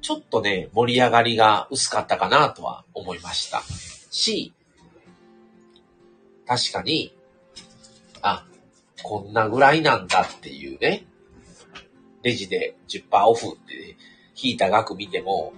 [0.00, 3.62] ちょっとね、盛り上がりが薄かったかなとは思いました。
[4.10, 4.52] し、
[6.46, 7.14] 確かに、
[8.20, 8.44] あ、
[9.02, 11.06] こんなぐらいなんだっていうね、
[12.22, 13.96] レジで10%オフって
[14.40, 15.52] 引いた額見ても、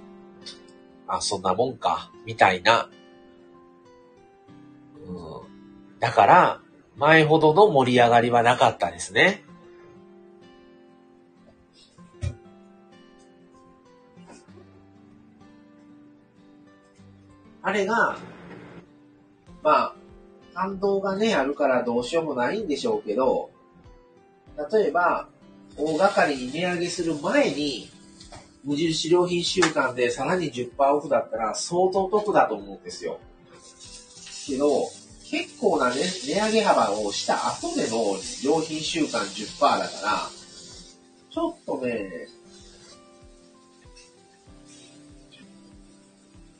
[1.06, 2.88] あ、そんなもんか、みたいな。
[5.06, 5.98] うん。
[6.00, 6.60] だから、
[6.96, 9.44] 前ほどの盛り上がりはなかったですね。
[17.62, 18.18] あれが、
[19.62, 19.94] まあ、
[20.52, 23.50] 反動がね、あるからどうしようもないんでしょうけど、
[24.70, 25.28] 例えば、
[25.76, 27.88] 大掛かりに値上げする前に、
[28.64, 33.20] 無印良品週間でさらに10%オフだったら相当得だと思うんですよ。
[34.46, 34.90] けど、
[35.30, 40.30] 結構なね、値上げ幅をした後での良品週間10%だから、
[41.30, 42.28] ちょっとね、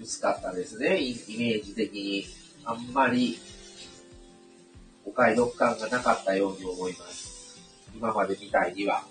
[0.01, 2.25] 薄かったですね、イイメージ的に。
[2.67, 3.39] あんまり
[5.05, 7.59] お買い得感がなかったように思います。
[7.95, 9.05] 今までみたいには。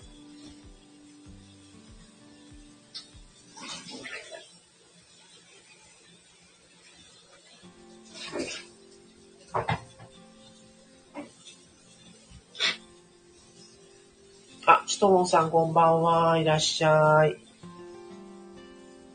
[14.65, 16.37] あ、シトロンさんこんばんは。
[16.37, 17.37] いらっしゃい。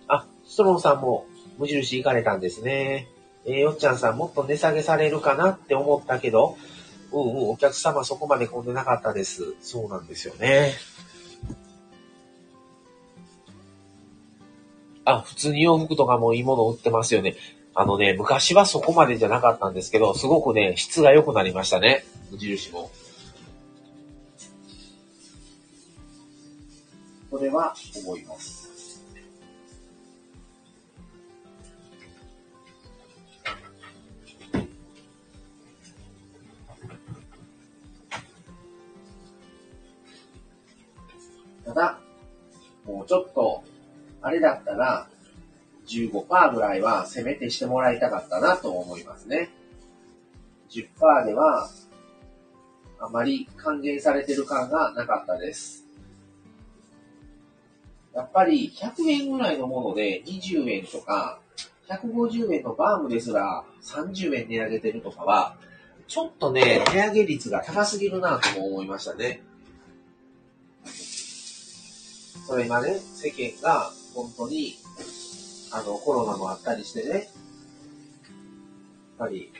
[0.06, 1.26] あ、シトロンさんも
[1.58, 3.08] 無印行かれたんですね。
[3.46, 6.58] えー、よっちゃんさんもっと値下げされるかなって思ったけど、
[7.12, 9.54] うんうん、お客様そこまで混んでなかったです。
[9.62, 10.74] そうなんですよね。
[15.06, 17.36] あ、普通に洋服とかもいいもの売ってますよね。
[17.80, 22.04] あのね、昔はそこまでじゃなかったんですけど、すごくね、質が良くなりましたね。
[22.28, 22.90] 無印も。
[27.30, 27.72] それは
[28.04, 29.04] 思います。
[41.64, 42.00] ただ、
[42.84, 43.62] もうちょっと、
[44.20, 45.08] あれだったら、
[45.88, 49.50] 15%ぐらいはせめてしてもらいたかったなと思いますね。
[50.70, 51.68] 10%では、
[53.00, 55.86] あまり還元されてる感がなかったです。
[58.14, 61.40] やっぱり100円ぐらいのもので20円とか、
[61.88, 65.56] 150円のバームですら30円値上げてるとかは、
[66.08, 69.42] ちょっとね、値上げ率が高すぎるなとも思いましたね。
[72.46, 74.78] それ今ね、世間が本当に、
[75.70, 77.28] あの、コロナもあったりしてね、やっ
[79.18, 79.52] ぱり、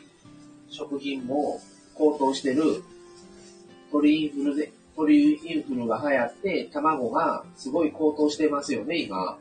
[0.71, 1.61] 食品も
[1.95, 2.83] 高騰してる、
[3.91, 9.39] 鳥インフルで、鳥インフルが流行って、卵がすごい高騰してますよね、今。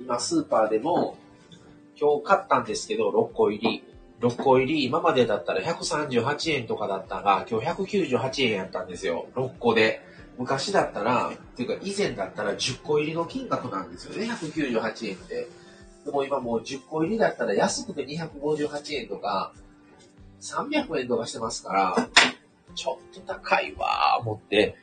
[0.00, 1.16] 今、スーパーでも、
[2.00, 3.84] 今日買ったんですけど、6個入り。
[4.20, 9.26] 6個入り、今までだったら138円とかだったが、今日198円やったんですよ。
[9.34, 10.00] 6個で。
[10.38, 15.48] 昔だったら、っていうか以前だったら10個入りの金額なんですよね、198円って。
[16.04, 19.52] でも今もう10個入りだったら安くて258円とか、
[20.40, 22.08] 300円とかしてますから、
[22.74, 24.76] ちょっと高いわー思って。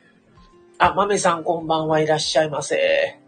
[0.78, 3.20] あ、豆さんこんばんはいらっしゃいませ。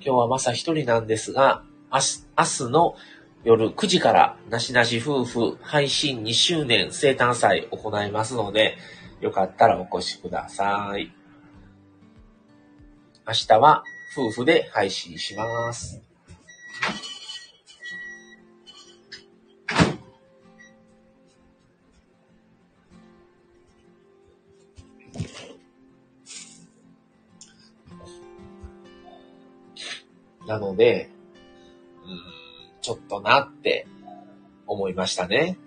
[0.00, 1.62] 今日はまさ一人なんですが、
[1.92, 2.96] 明日、明日の
[3.44, 8.76] 夜9時から、なしなし夫婦配信2周年生誕祭行いますので、
[9.20, 11.12] よかったらお越しください。
[13.26, 13.84] 明日は
[14.16, 16.02] 夫婦で配信します。
[30.48, 31.10] なので、
[32.04, 33.86] うん、ちょっとなって
[34.66, 35.58] 思いましたね。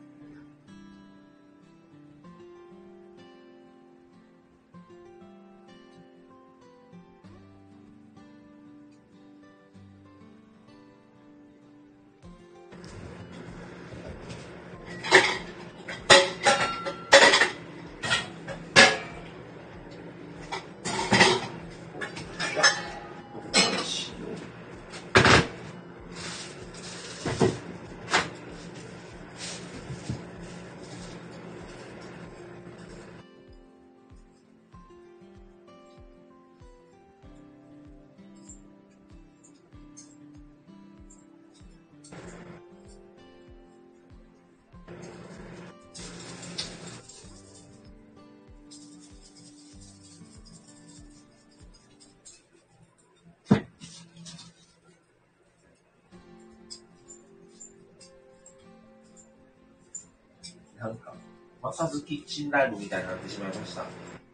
[62.32, 63.84] サズキッチンライブみたいになってしまいました。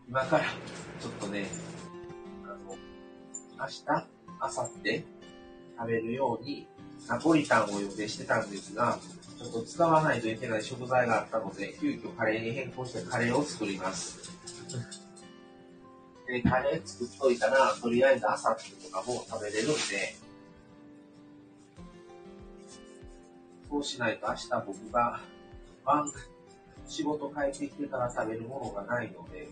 [0.07, 1.47] 今から、ちょっとね、
[2.45, 2.77] あの、
[3.59, 3.83] 明日、
[4.39, 5.03] 明後日、
[5.79, 6.67] 食べるように、
[7.07, 8.99] ナポリタンを予定してたんですが、
[9.39, 14.31] ちょっと使わないといけない食材があったので、急遽カレーに変更してカレーを作ります。
[16.27, 20.15] で、カレー作っといたら、とりあえず朝とかも食べれるんで、
[23.69, 25.19] そうしないと明日僕が
[25.83, 26.11] 晩
[26.87, 29.49] 仕事帰ってきてから食べるものがないので、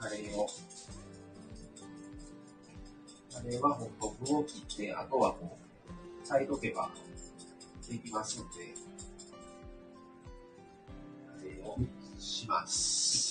[0.00, 0.48] カレーを、
[3.32, 5.58] カレーは本当具を切って、あとはも
[6.22, 6.90] う、咲いとけば
[7.88, 8.74] できますので、
[11.38, 11.78] カレーを
[12.18, 13.27] します。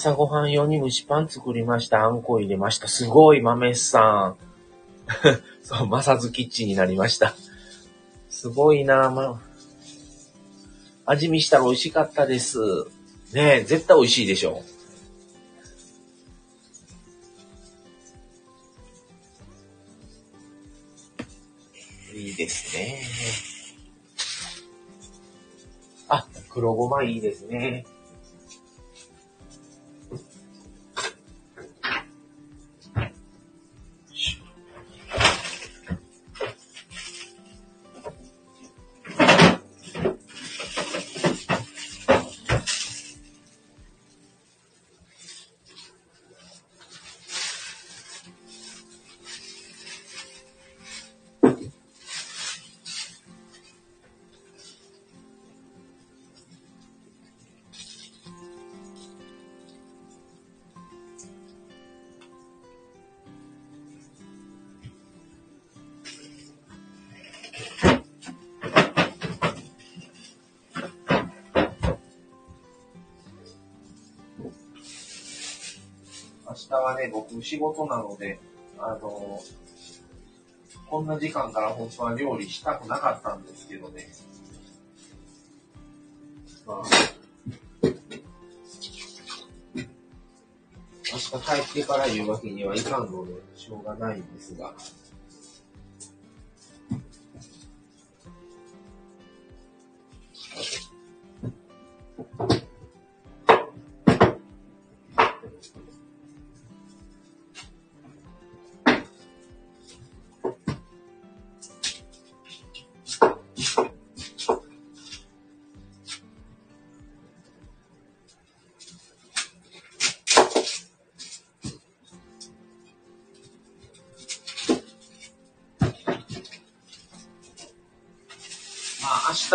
[0.00, 2.04] 朝ごはん用に蒸しパン作りました。
[2.04, 2.88] あんこ入れました。
[2.88, 4.36] すごい、豆さん。
[5.62, 7.34] そう、マサズキッチンになりました。
[8.30, 9.42] すごいなま、
[11.04, 12.58] 味見したら美味しかったです。
[13.34, 14.62] ねえ、絶対美味しいでしょ。
[22.14, 23.02] いいですね。
[26.08, 27.84] あ、黒ごまいいですね。
[76.78, 78.38] 日はね、僕仕事なので、
[78.78, 79.40] あの、
[80.88, 84.08] こんな時間から本当は料理したくなかったんですけどね。
[86.66, 86.82] まあ、
[91.12, 94.74] 明日帰ってから言うわけにはいかんので、しょうがないんですが。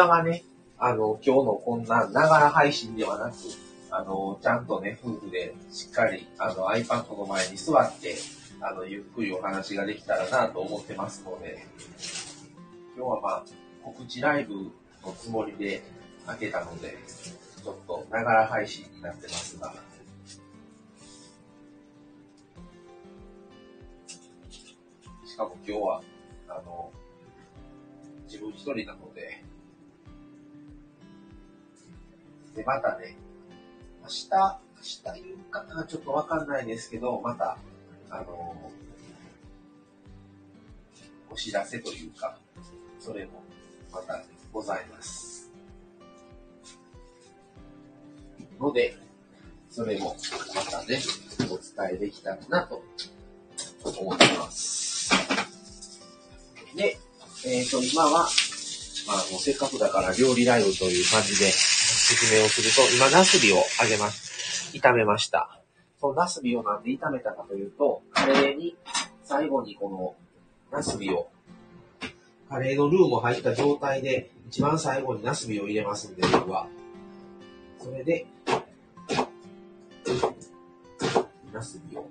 [0.03, 0.43] 日はね、
[0.77, 3.35] あの、今日のこんな、ながら配信ではなく、
[3.91, 8.15] あの、ちゃんとね、夫婦でしっかり、あの、iPad の前に座って、
[8.59, 11.65] あの、ゆっくりお話ができたらなと思ってますので、
[12.97, 13.45] 今日はまあ、
[13.83, 14.53] 告知ライブ
[15.05, 15.83] のつもりで
[16.25, 16.97] 開けたので、
[17.63, 19.73] ちょっとながら配信になってますが、
[25.25, 26.01] しかも今日は、
[26.49, 26.91] あの、
[28.25, 29.43] 自分一人なので、
[32.55, 33.17] で、またね、
[34.03, 37.57] 明日、明日言うかな、ちょっとわかんないですけど、また、
[38.09, 38.71] あの
[41.29, 42.37] お知らせというか、
[42.99, 43.43] それも
[43.91, 45.51] またございます。
[48.59, 48.97] ので、
[49.69, 50.15] それも
[50.55, 51.01] またね、
[51.49, 52.81] お伝えできたらなと
[53.83, 55.11] 思ってます。
[56.75, 56.97] で、
[57.45, 58.29] えっ、ー、と、今は、
[59.07, 61.51] まあ、もうせっかくだから料理ライブという感じで、
[62.05, 64.77] 説明をすると、今、ナスビを揚げます。
[64.77, 65.59] 炒めました。
[65.99, 68.75] そのナスビをなんで炒めたかというと、カレーに、
[69.23, 70.15] 最後にこの、
[70.71, 71.29] ナスビを、
[72.47, 76.67] カレーのルーも入った状態で、一番最後にナスビを入れますんで、僕は。
[77.79, 78.27] それで、
[81.51, 82.05] ナスビを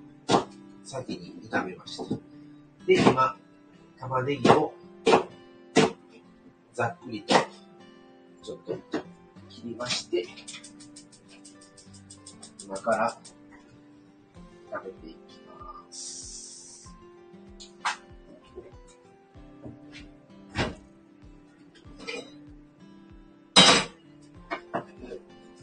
[0.83, 2.05] 先に炒めました。
[2.85, 3.37] で、今、
[4.01, 4.75] 玉ねぎを
[6.73, 7.35] ざっくりと、
[8.43, 8.59] ちょっ
[8.91, 9.14] と
[9.55, 10.27] 切りまして、
[12.67, 13.17] 今から
[14.73, 16.93] 食べていきます。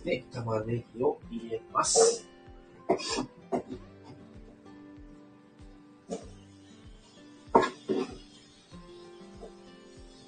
[0.06, 2.26] で、玉ねぎを入れます。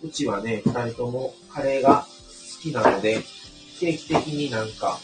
[0.03, 3.23] うちはね、二人ともカレーが好きなので、
[3.83, 4.97] 定期的になんか、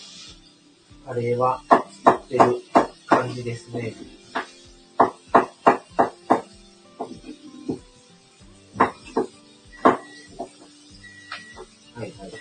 [1.06, 2.62] カレーは作ってる
[3.08, 3.94] 感じですね。
[11.94, 12.32] はいはいはい。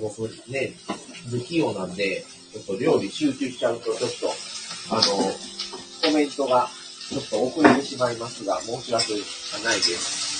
[0.00, 0.72] 僕ね、
[1.28, 4.30] 不器用なんで、ちょっと料理集中しちゃうと、ちょっと、
[4.94, 5.57] あの、
[6.38, 6.68] コメントが
[7.10, 9.14] ちょっと遅れてしまいますが、申し訳
[9.64, 10.38] ないです。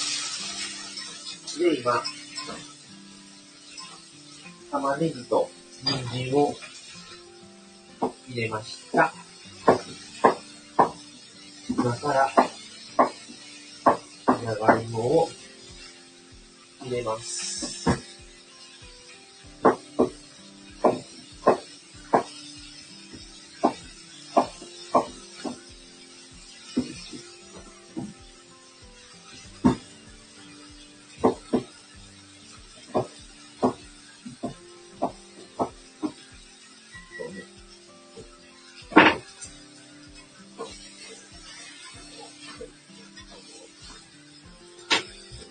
[1.59, 2.01] で、今、
[4.71, 5.51] 玉ねぎと
[5.83, 6.55] 人参を
[8.29, 9.13] 入れました。
[11.69, 12.31] 今から、
[14.41, 15.29] じゃがいもを
[16.85, 17.78] 入れます。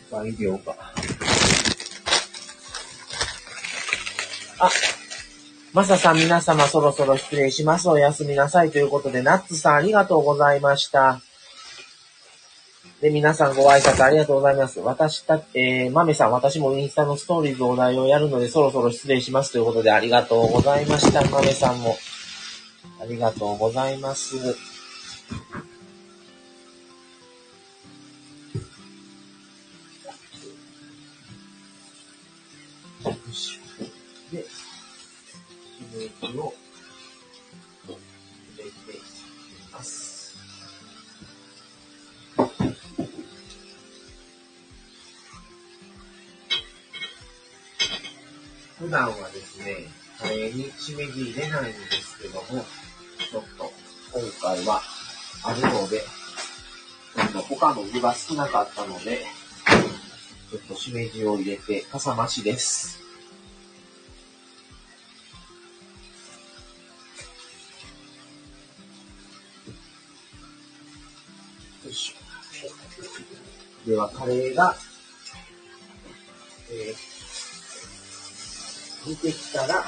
[0.10, 0.76] 材料が。
[4.60, 4.70] あ、
[5.74, 7.90] まささん皆様そろそろ失礼します。
[7.90, 8.72] おやすみなさい。
[8.72, 11.22] ということで、ナッツさんありがとうございました。
[13.02, 14.80] で、皆さんご挨拶ありがとうございます。
[14.80, 21.24] 私た、えー、まめさん、私もインスタのストーリーズお題をやるので、そろそろ失礼しますということで、ありがとうございました。
[21.30, 21.96] まめさんも。
[23.00, 24.77] ありがとうございます。
[57.98, 59.26] 他の具が少なかったので、
[60.52, 63.00] ちょっとしめじを入れて、かさ増しです。
[73.86, 74.76] では、カレーが、
[76.70, 79.86] えー、煮てきたら、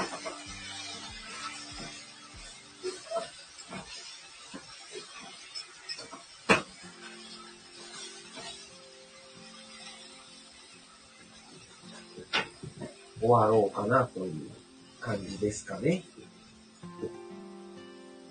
[13.30, 14.50] 終わろうかなという
[14.98, 16.02] 感じですかね。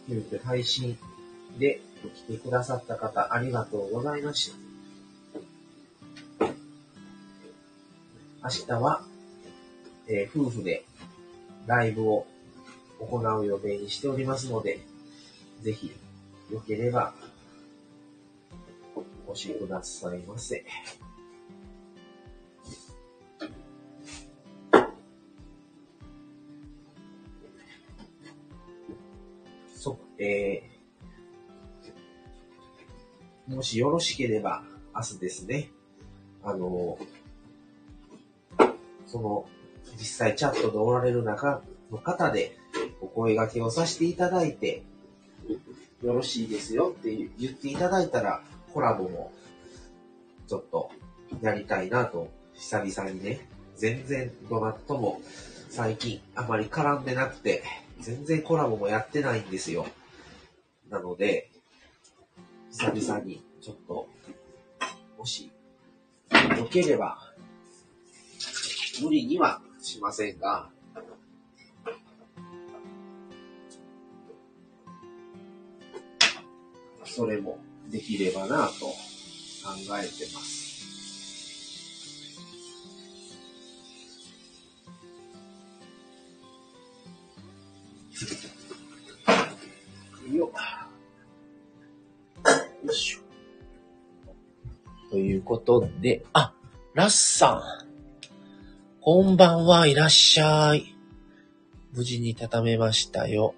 [0.10, 0.98] 急遽配信
[1.58, 1.80] で
[2.28, 4.58] 来てくださった方、ありがとうございました。
[8.44, 9.04] 明日は、
[10.08, 10.84] えー、夫婦で
[11.66, 12.26] ライブを
[13.00, 14.80] 行う予定にしておりますので、
[15.62, 15.92] ぜひ、
[16.52, 17.14] よければ、
[19.28, 20.66] お越しくださいませ。
[30.20, 34.64] えー、もしよろしければ、
[34.94, 35.70] 明日ですね、
[36.44, 36.98] あの
[39.08, 39.46] その、
[39.98, 41.62] 実際チャットでおられる中
[41.92, 42.56] の方で、
[43.02, 44.84] お声掛けをさせていただいて、
[46.04, 48.42] よろしいですよって言っていただいたら、
[48.74, 49.32] コラボも、
[50.48, 50.92] ちょっと、
[51.42, 53.48] やりたいなと、久々にね、
[53.78, 55.22] 全然どなとも、
[55.70, 57.64] 最近あまり絡んでなくて、
[58.00, 59.88] 全然コラボもやってないんですよ。
[60.90, 61.50] なので、
[62.72, 64.08] 久々に、ちょっと、
[65.18, 65.52] もし、
[66.58, 67.20] よければ、
[69.02, 70.70] 無理にはしませんが、
[77.06, 77.60] それも
[77.92, 78.94] できればなと考
[80.02, 80.70] えてます。
[95.40, 96.54] いうことで、あ、
[96.94, 97.88] ラッサン。
[99.02, 100.96] こんばんはいらっしゃい。
[101.94, 103.56] 無事に畳めましたよ。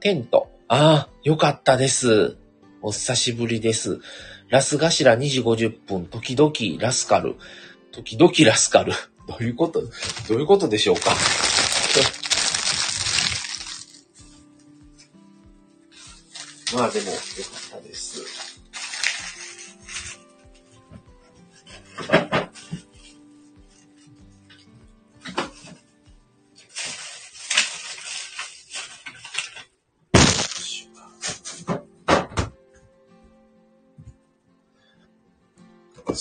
[0.00, 0.50] テント。
[0.68, 2.36] ああ、よかったです。
[2.82, 4.00] お久しぶりです。
[4.48, 7.36] ラス頭2時50分、時々ラスカル。
[7.92, 8.92] 時々ラスカル。
[9.28, 9.80] どういうこと？
[9.80, 9.88] ど
[10.36, 11.12] ういうことでしょうか？
[16.74, 17.20] まあでも、よか
[17.78, 18.31] ったです。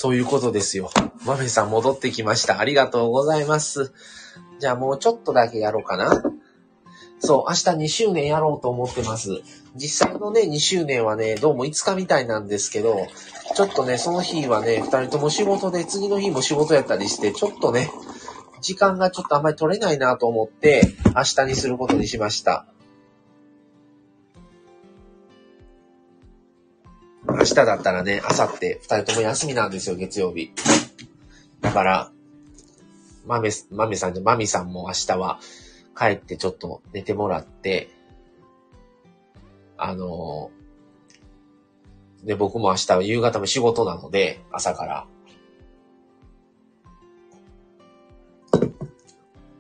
[0.02, 0.90] そういうことですよ。
[1.28, 2.60] マメさん戻ってきました。
[2.60, 3.94] ありがとうございます。
[4.58, 6.24] じゃあもうちょっとだけやろうかな。
[7.20, 9.44] そう、明日2周年やろうと思ってます。
[9.76, 13.06] 実際のね、2周年はね、どうも5日みたいなんですけど、
[13.56, 17.92] ちょっとね、その日はね、2人とも仕事で、次の日も仕事やったりして、ちょっとね、
[18.60, 22.66] 時間がちょっとあんまり取れないなと思って、明日にすることにしました。
[27.38, 30.52] 明日だったらね、朝って二人とも休みなんですよ、月曜日。
[31.62, 32.12] だから、
[33.26, 35.40] まめ、まめさんじゃ、まみさんも明日は
[35.98, 37.90] 帰ってちょっと寝てもらって、
[39.78, 45.08] あのー、で、僕も明日は夕方も仕事なので、朝から。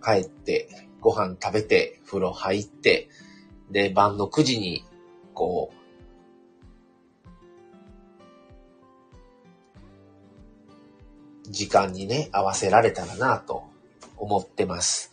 [0.04, 3.10] 帰って、ご飯食べて、風呂入って、
[3.72, 4.86] で、晩の9時に、
[5.34, 5.81] こう、
[11.52, 13.64] 時間にね、合わせられたらなと
[14.18, 15.12] 思ってます。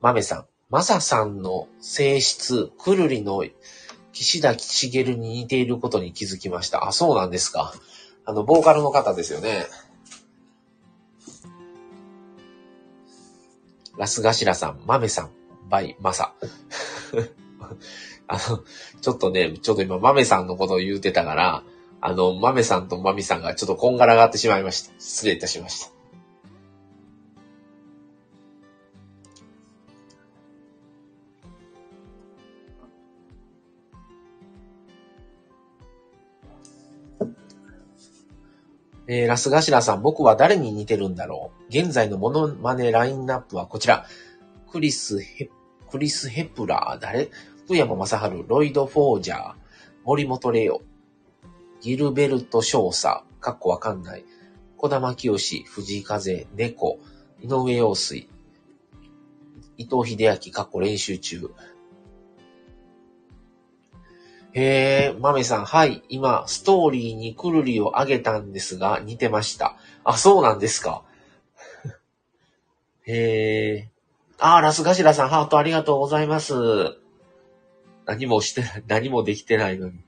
[0.00, 3.44] 豆さん、マサさんの性質、くるりの
[4.12, 6.86] 岸田茂に似ていることに気づきました。
[6.86, 7.74] あ、そうなんですか。
[8.24, 9.66] あの、ボーカルの方ですよね。
[13.96, 15.30] ラスガシラさん、マメさん、
[15.68, 16.34] バイ、マサ。
[18.26, 18.64] あの、
[19.00, 21.62] ちょっとね、ちょっと今、マメさんのことを言うてたから、
[22.06, 24.92] あの、マメさんとマミさんがちょっとこんがらがってしまいました。
[24.98, 25.90] 失礼いたしました。
[39.06, 41.64] えー、ラスガシラさん、僕は誰に似てるんだろう？
[41.68, 44.04] 現在のモノマネラインナップはこちら。
[44.70, 45.48] クリス・ヘ、
[45.90, 47.30] クリス・ヘプラー、誰？
[47.64, 49.52] 福山雅治、ロイド・フォージャー、
[50.04, 50.82] 森本レオ、
[51.84, 54.24] ギルベルト少佐、かっこわかんない。
[54.78, 56.98] 小玉清志、藤井風、猫、
[57.42, 58.30] 井上陽水、
[59.76, 61.50] 伊藤秀明、かっこ練習中。
[64.54, 66.02] へえ、豆さん、はい。
[66.08, 69.76] 今、ストーリーにくるりを上げたんですが、似てました。
[70.04, 71.02] あ、そうなんですか。
[73.04, 73.90] へえ。
[74.38, 76.54] あ、ラスガシラさん、ハートありがとうございます。
[78.06, 80.03] 何もしてない、何もできてないのに。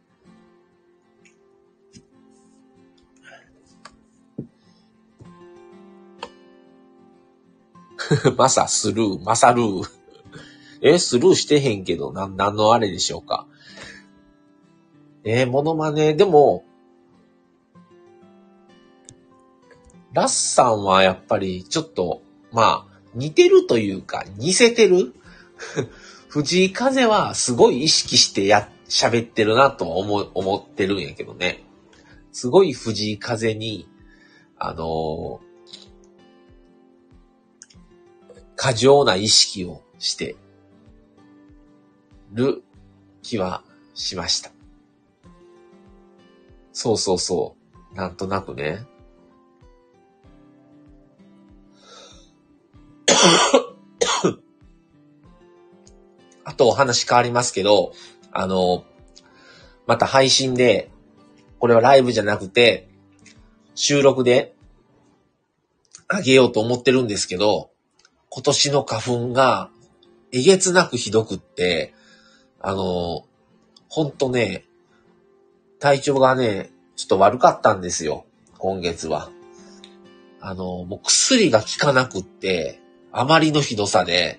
[8.36, 9.90] まさ、スルー、まさルー。
[10.82, 13.46] え、スルーしてへんけど、なん、なんのあれでしょうか。
[15.24, 16.64] えー、モノマネ、でも、
[20.12, 25.12] ラッサンはやっぱりちょっと、まあ、似てるというか、似せてる？
[26.28, 31.64] 藤井風はすごい意識してや、喋ってるなと思、思ってるんやけどね。
[32.32, 33.88] すごい藤井風に、
[34.58, 35.40] あの
[38.56, 40.36] 過剰な意識をして
[42.32, 42.62] る
[43.22, 43.62] 気は
[43.94, 44.50] しました。
[46.72, 47.56] そうそうそ
[47.92, 47.94] う。
[47.94, 48.84] なんとなくね。
[56.44, 57.92] あとお話変わりますけど、
[58.32, 58.84] あの、
[59.86, 60.90] また配信で、
[61.58, 62.88] これはライブじゃなくて、
[63.74, 64.54] 収録で
[66.08, 67.70] あげようと思ってるんですけど、
[68.36, 69.70] 今年の花粉が
[70.30, 71.94] えげつなくひどくって、
[72.60, 73.24] あの、
[73.88, 74.66] ほんとね、
[75.78, 78.26] 体調がね、ちょっと悪かったんですよ。
[78.58, 79.30] 今月は。
[80.42, 82.78] あの、もう薬が効かなくって、
[83.10, 84.38] あまりのひどさで、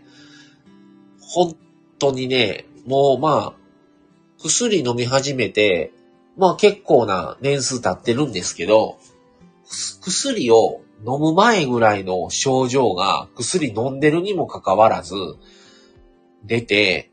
[1.20, 1.58] 本
[1.98, 3.62] 当にね、もうまあ、
[4.38, 5.92] 薬飲み始めて、
[6.38, 9.00] まあ結構な年数経ってるんですけど、
[10.02, 15.16] 薬を飲む前ぐらいの症状が薬飲んでるにもかかわらず
[16.44, 17.12] 出て、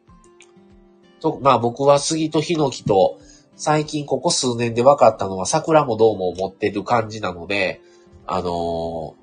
[1.21, 3.19] と、まあ僕は杉とヒノキと
[3.57, 7.81] 最近ここ数年で分かったのは桜もどうも持ってる感じなので、
[8.27, 9.15] あのー、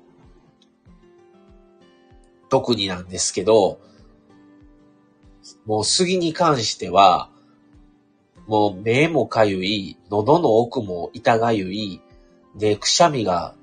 [2.48, 3.80] 特になんですけど、
[5.66, 7.30] もう杉に関しては、
[8.46, 12.00] もう目もかゆい、喉の奥も痛がゆい、
[12.56, 13.54] で、くしゃみが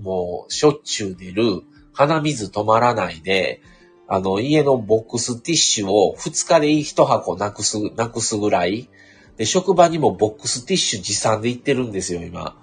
[0.00, 3.60] もうしょっちゅう出る、鼻水止まらないで、
[4.08, 8.88] あの、家のボックスティッシュを2日で1箱なくす、なくすぐらい。
[9.36, 12.56] で、職場にもボックスティッシュ持参で行ってるんですよ、今。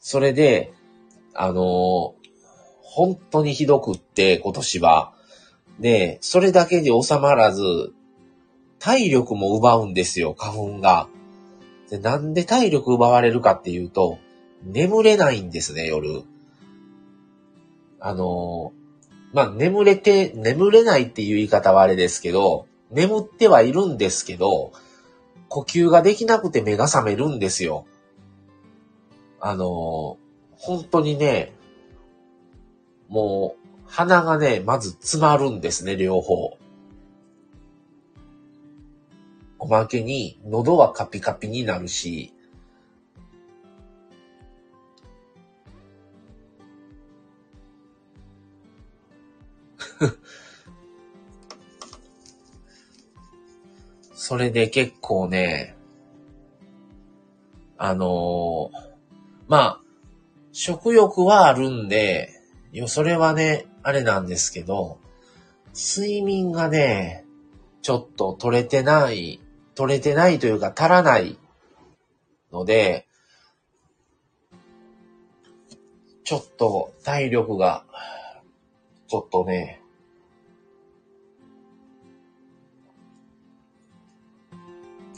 [0.00, 0.72] それで、
[1.34, 2.14] あの
[2.82, 5.14] 本当にひどくって、今年は。
[5.80, 7.62] で、それだけで収まらず、
[8.78, 11.08] 体力も奪うんですよ、花粉が。
[11.92, 14.18] で、なんで体力奪われるかっていうと、
[14.64, 16.22] 眠れないんですね、夜。
[18.00, 18.72] あの
[19.34, 24.72] まあ、眠れて、眠れないっていう言い方はあれですけど、眠ってはいるんですけど、
[25.50, 27.84] 呼吸ができなくて目が覚めるんですよ。
[29.38, 30.16] あの
[30.52, 31.52] 本当にね、
[33.08, 36.56] もう、鼻がね、まず詰まるんですね、両方。
[39.62, 42.34] おまけに喉はカピカピになるし、
[54.16, 55.76] それで結構ね、
[57.78, 58.72] あのー、
[59.46, 59.80] まあ、
[60.50, 62.32] 食欲はあるんで、
[62.72, 64.98] よそれはね、あれなんですけど、
[65.72, 67.24] 睡眠がね、
[67.80, 69.38] ちょっと取れてない、
[69.82, 71.36] 取れてないというか足らない
[72.52, 73.08] ので、
[76.22, 77.84] ちょっと体力が、
[79.08, 79.82] ちょっとね、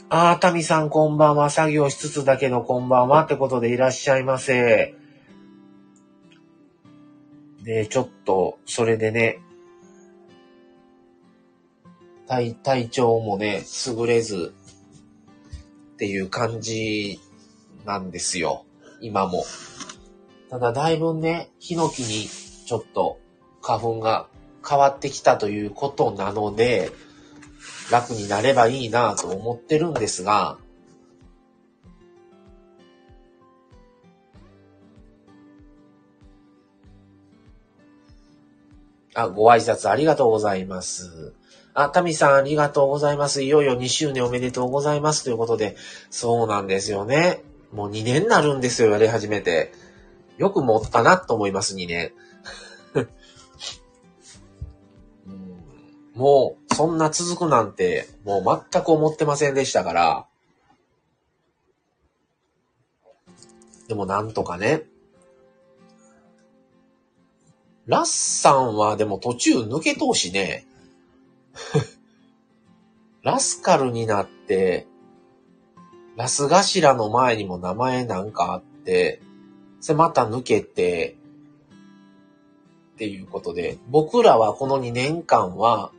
[0.09, 1.51] あー、タミさんこんばんは。
[1.51, 4.95] 作業しつつだけのこんばんはってことでいらっしゃいませ。
[7.61, 9.44] で、ちょっと、それでね、
[12.27, 14.53] 体、体調もね、優れず
[15.93, 17.19] っていう感じ
[17.85, 18.65] なんですよ。
[19.01, 19.43] 今も。
[20.49, 22.27] ただ、だいぶね、ヒノキに
[22.65, 23.19] ちょっと
[23.61, 24.27] 花粉が
[24.67, 26.91] 変わってきたということなので、
[27.91, 30.57] 楽になればいいなと思ってるんですが、
[39.13, 41.34] あ、ご挨拶ありがとうございます。
[41.75, 43.43] あ、タミさんありがとうございます。
[43.43, 45.75] いよいよ2周年おめでとうございますということで、
[46.09, 47.43] そうなんですよね。
[47.73, 49.73] もう2年になるんですよ、やり始めて。
[50.37, 52.13] よく持ったなと思います、2年。
[56.15, 60.25] もう、そんな続くなんて、もう全く思ってませんでしたから。
[63.89, 64.83] でもなんとかね。
[67.85, 70.65] ラッサンはでも途中抜け通しね。
[73.23, 74.87] ラスカルになって、
[76.15, 79.21] ラス頭の前にも名前なんかあって、
[79.81, 81.17] それまた抜けて、
[82.95, 85.91] っていうことで、僕らはこの2年間は、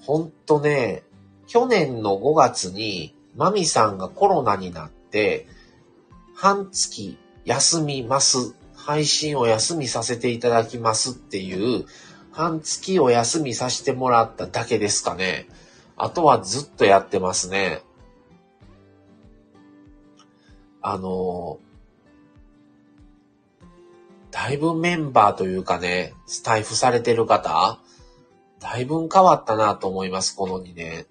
[0.00, 1.04] ほんとね、
[1.46, 5.46] 去年の5月に、マミさんがコロナになって、
[6.34, 8.56] 半月休みます。
[8.84, 11.86] 配信を休みさせていただきますっていう、
[12.32, 15.48] 半月を休みさせてもらっただけですかね。
[15.96, 17.82] あとはずっとやってますね。
[20.80, 21.58] あの、
[24.30, 27.78] だいぶメンバーというかね、スタイフされてる方、
[28.60, 31.06] だいぶ変わったなと思います、この2年。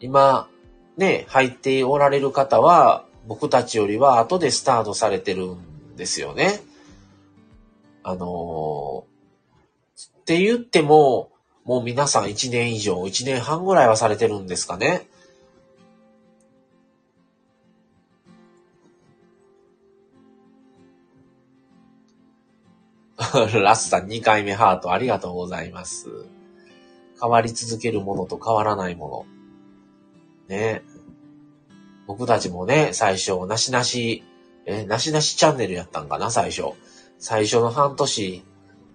[0.00, 0.48] 今、
[0.96, 6.60] ね、入っておられる方は、僕たちよりは後でスタートされてるんですよね。
[8.02, 11.30] あのー、って言っても、
[11.64, 15.06] もう皆さん1年以上、1年半ぐらいはされてるんですかね。
[23.62, 26.08] ラスさん2回目ハートありがとうございます。
[27.20, 29.26] 変わり続けるものと変わらないも
[30.48, 30.56] の。
[30.56, 30.82] ね。
[32.08, 34.24] 僕たちもね、最初、なしなし、
[34.64, 36.72] え、なしなしチャンネルやったんかな、最初。
[37.18, 38.42] 最初の半年、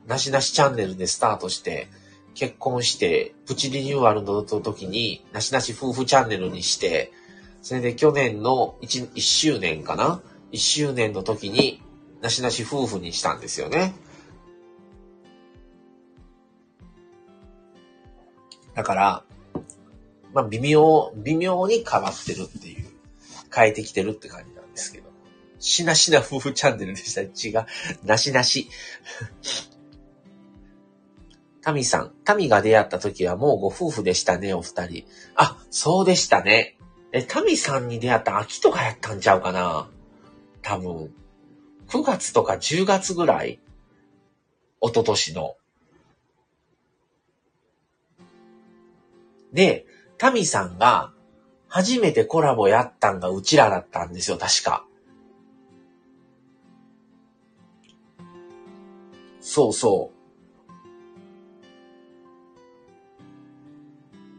[0.07, 1.89] なしなしチャンネルでスタートして、
[2.33, 7.11] 結婚して、プチリニューアルの時に、なしなし夫婦チャンネルにして、
[7.61, 10.19] それで去年の 1, 1周年かな
[10.51, 11.83] ?1 周年の時に、
[12.21, 13.93] なしなし夫婦にしたんですよね。
[18.73, 19.23] だから、
[20.33, 22.82] まあ、微妙、微妙に変わってるっていう、
[23.53, 25.11] 変えてきてるって感じなんですけど。
[25.59, 27.21] しなしな夫婦チャンネルでした。
[27.21, 27.67] 違う。
[28.03, 28.69] なしなし。
[31.61, 35.05] タミさん、タミが出会った時はもうご夫婦でしたね、お二人。
[35.35, 36.77] あ、そうでしたね。
[37.13, 39.89] え、タミさんに出会った秋とかやったんちゃうかな
[40.61, 41.13] 多分。
[41.87, 43.59] 9月とか10月ぐらい
[44.81, 45.55] 一昨年の。
[49.53, 49.85] で、
[50.17, 51.13] タミさんが
[51.75, 54.85] 初めてコラボやったんがうちらだったんですよ、確か。
[59.41, 60.17] そうそう。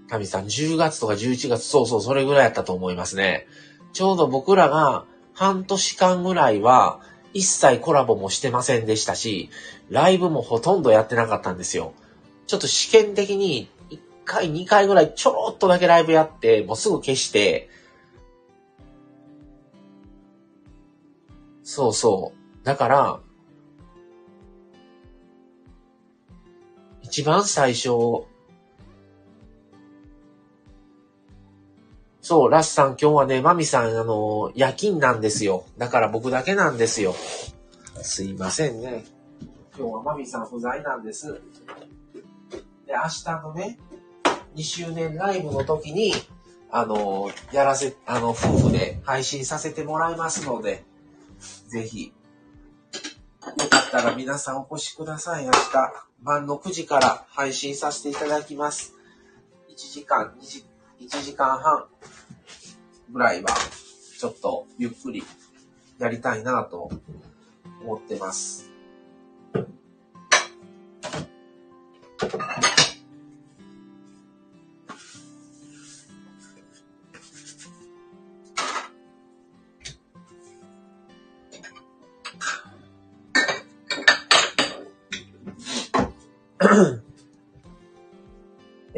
[0.09, 3.49] タミさん、10月とか11月、そうそう、それぐらいやったと思いますね。
[3.93, 7.01] ちょうど僕らが半年間ぐらいは
[7.33, 9.51] 一切コラボもしてませんでしたし、
[9.91, 11.95] ライブもほとんどやってなかったんですよ。
[12.47, 13.69] ちょっと試験的に
[14.25, 17.69] 回、2回ぐらいちょろっとだけライブやって、もうすぐ消して、
[21.63, 22.33] そうそ
[22.63, 22.65] う。
[22.65, 23.21] だから、
[27.03, 27.89] 一番最初、
[32.21, 35.67] そう、ラスさん今日はね、マミさん、あの、夜勤なんですよ。
[35.77, 37.15] だから僕だけなんですよ。
[38.03, 39.05] すいませんね。
[39.77, 41.33] 今日はマミさん不在なんです。
[42.87, 43.79] で、明日のね、
[44.55, 46.13] 2周年ライブの時に、
[46.71, 50.85] あの、やらせ、あの、夫婦で配信させてもらいますので、
[51.69, 52.13] ぜひ、
[53.45, 55.45] よかったら皆さんお越しください。
[55.45, 58.95] 明日、晩の9時から配信させていただきます。
[59.69, 60.65] 1時間、2時、
[61.01, 61.87] 1時間半
[63.13, 63.51] ぐらいは、
[64.19, 65.23] ちょっとゆっくり
[65.99, 66.91] やりたいなと
[67.83, 68.74] 思ってます。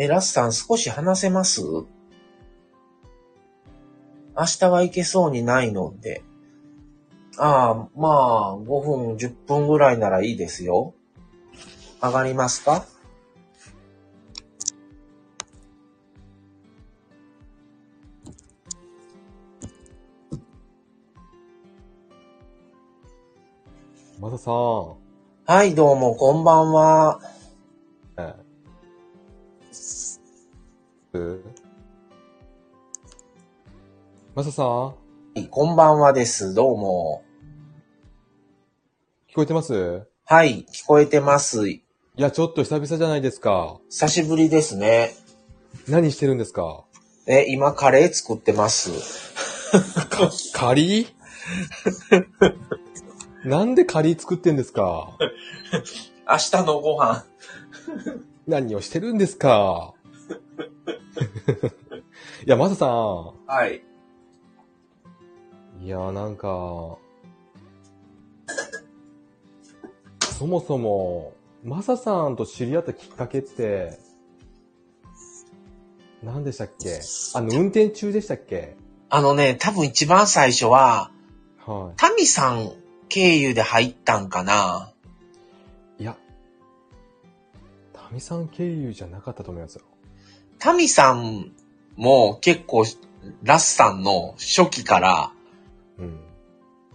[0.07, 1.63] え、ラスさん少し話せます？
[1.63, 1.87] 明
[4.37, 6.23] 日は行けそうにないので。
[7.39, 10.95] ああ、まあ、5分、10分ぐらいならいいですよ。
[12.01, 12.87] 上がりますか？
[24.21, 24.55] マサさん。
[25.47, 27.21] はい、どうも、こんばんは。
[28.19, 28.46] ええ。
[34.35, 34.67] マサさん？
[34.87, 34.95] は
[35.37, 36.55] いこんばんはです。
[36.55, 37.23] どうも。
[39.31, 40.07] 聞こえてます？
[40.25, 41.69] はい、聞こえてます。
[41.69, 41.83] い
[42.17, 43.79] や、ちょっと久々じゃないですか。
[43.91, 45.15] 久しぶりですね。
[45.89, 46.85] 何してるんですか？
[47.27, 48.91] え、今カレー作ってます。
[50.09, 51.05] か、 カリ？
[51.05, 51.09] ー
[53.49, 55.17] なんでカリー作ってんですか？
[56.29, 57.25] 明日のご飯。
[58.47, 59.93] 何をしてるんですか？
[62.47, 63.35] いや、マサさは
[63.67, 63.83] い。
[65.81, 65.85] ん。
[65.85, 66.99] いや、なんか、
[70.21, 71.35] そもそも、
[71.65, 73.99] マサさんと知り合ったきっかけって、
[76.23, 77.01] 何でしたっけ？
[77.35, 78.77] あの、運転中でしたっけ？
[79.09, 81.11] あのね、多分一番最初は、
[81.67, 81.93] は。
[81.97, 82.73] タミさん
[83.09, 84.93] 経由で入ったんかな
[85.99, 86.17] いいや、
[87.93, 89.83] タミさん経由じゃなかったと思いますよ。
[90.67, 91.53] タミさん
[91.95, 92.85] も結構、
[93.45, 95.33] ラスさんの初期から、
[95.97, 96.19] うん。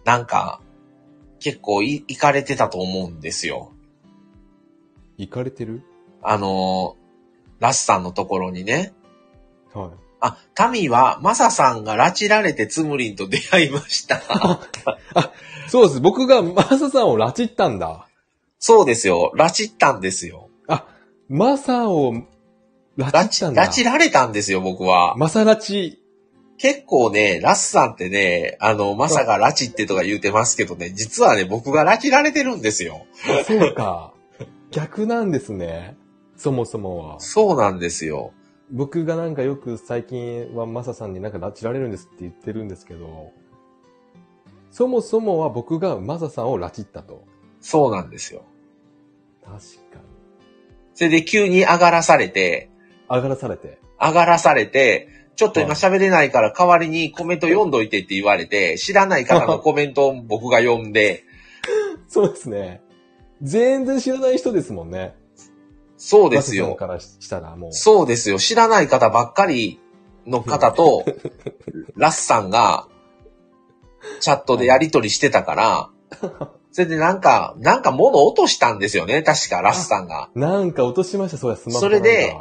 [0.04, 0.60] なんか、
[1.40, 3.72] 結構い行かれてたと思うんですよ。
[5.16, 5.84] 行かれてる？
[6.22, 6.98] あの、
[7.60, 8.92] ラスさんのところにね。
[9.74, 9.90] はい。
[10.20, 14.20] あ、タミは、マサさんが拉致られてツムリンと出会いました。
[15.70, 16.02] そうです。
[16.02, 18.10] 僕がマサさんを拉致ったんだ。
[18.60, 19.32] そうですよ。
[19.34, 20.50] 拉致ったんですよ。
[20.68, 20.86] あ、
[21.30, 22.14] マサを
[22.98, 23.66] 拉致ったんだ。
[23.66, 25.16] 拉致られたんですよ、僕は。
[25.18, 25.98] マサ拉致。
[26.58, 33.08] 結構ね、ラスさんってね、あの、マサが拉致ってとか言うてますけどね、実はね、僕が拉致られてるんですよ。
[33.48, 34.14] そうか。
[34.70, 35.96] 逆なんですね。
[36.36, 37.20] そもそもは。
[37.20, 38.32] そうなんですよ。
[38.72, 43.32] 僕がなんかよく最近はマサさんになんか拉致られるんですって言ってるんですけど、
[44.72, 47.26] そもそもは僕がマサさんを拉致ったと。
[47.60, 48.44] そうなんですよ。
[49.44, 49.62] 確かに。
[50.94, 52.71] それで急に上がらされて、
[53.16, 53.80] 上がらされて。
[54.00, 61.24] 上がらされて、ちょっと今はい喋れないから代わりにコメント読んどいてって言われて、知らない方のコメントを僕が読んで、
[62.08, 62.82] そうですね。
[63.42, 65.16] 全然知らない人ですもんね。
[65.98, 66.76] そうですよ。
[66.76, 67.74] からしたらもう。
[67.74, 68.40] そうですよ。
[68.40, 69.80] 知らない方ばっかり
[70.26, 71.06] の方と、
[71.96, 72.88] ラスさんが、
[74.20, 75.90] チャットでやりとりしてたから、
[76.74, 79.22] それでなんか、なんか物落としたんですよね。
[79.24, 80.30] 確か、ラスさんが。
[80.36, 82.34] なんか落としました、そうや、スマホそれで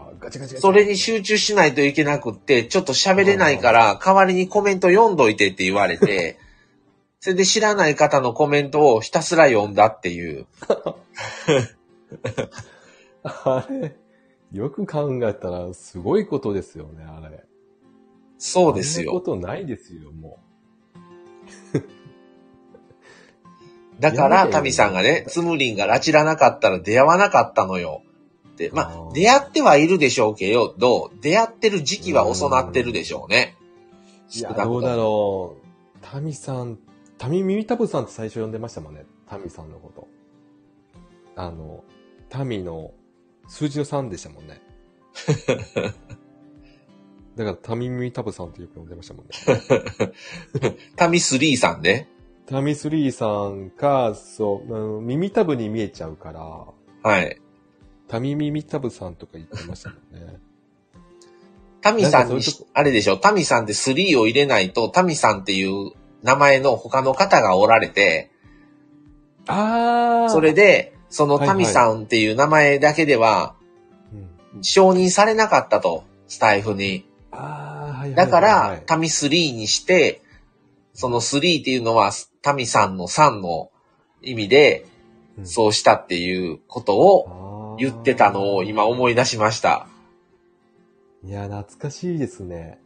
[0.58, 6.38] それに集中しないといけなくって、ちょっと喋れないから、代わりにコメント読んどいてって言われて、
[7.18, 10.46] それで知らない方のコメントをひたすら読んだっていう。
[13.24, 13.96] あれ、
[14.52, 17.44] よく考えたらすごいことですよね、あれ。
[18.38, 19.20] そうですそんなこよ。
[19.22, 20.38] とないですよ、も
[24.00, 28.02] だから、やめてよタミさんがね、つむりんが拉致らなかったら出会わなかったのよ。
[28.56, 33.56] で、まあ、出会ってはいるでしょうけど、出会ってる時期は遅なってるでしょうね。
[34.34, 34.38] う。
[34.38, 35.98] いや、どうだろう。
[36.02, 36.78] タミさん、
[37.18, 39.04] タミミミタブさんって最初呼んでましたもんね。
[39.28, 40.08] タミさんのこと。
[41.36, 41.84] あの、
[42.28, 42.92] タミの
[43.48, 44.60] 数字の3でしたもんね。
[47.36, 49.32] だからタミミミタブさんってよく呼んでましたもんね。
[50.96, 52.08] タミスリーさんね。
[52.50, 57.40] タミスリーさんか、そう、うん耳タブに見えちゃうから、はい。
[58.08, 60.40] タミミミタブさんとか言ってましたもんね。
[61.80, 62.42] タミさんに
[62.74, 65.92] あれでしょ、タミさんって3を入れないと、タミさんっていう
[66.24, 68.32] 名前の他の方がおられて、
[69.46, 70.30] あー。
[70.30, 73.54] それで、そのタミさんっていう名前だけでは
[74.54, 77.06] うん、承認されなかったと、スタイフに。
[77.30, 78.14] あー、はいはいはいはい。
[78.16, 80.20] だから、タミ3にして、
[80.94, 82.10] その3っていうのは、
[82.42, 83.70] タミさんの3の
[84.22, 84.84] 意味で、
[85.38, 89.86] うんそうしたっていうことを言ってたのを今思い出しました。
[91.24, 92.78] いや、懐かしいですね。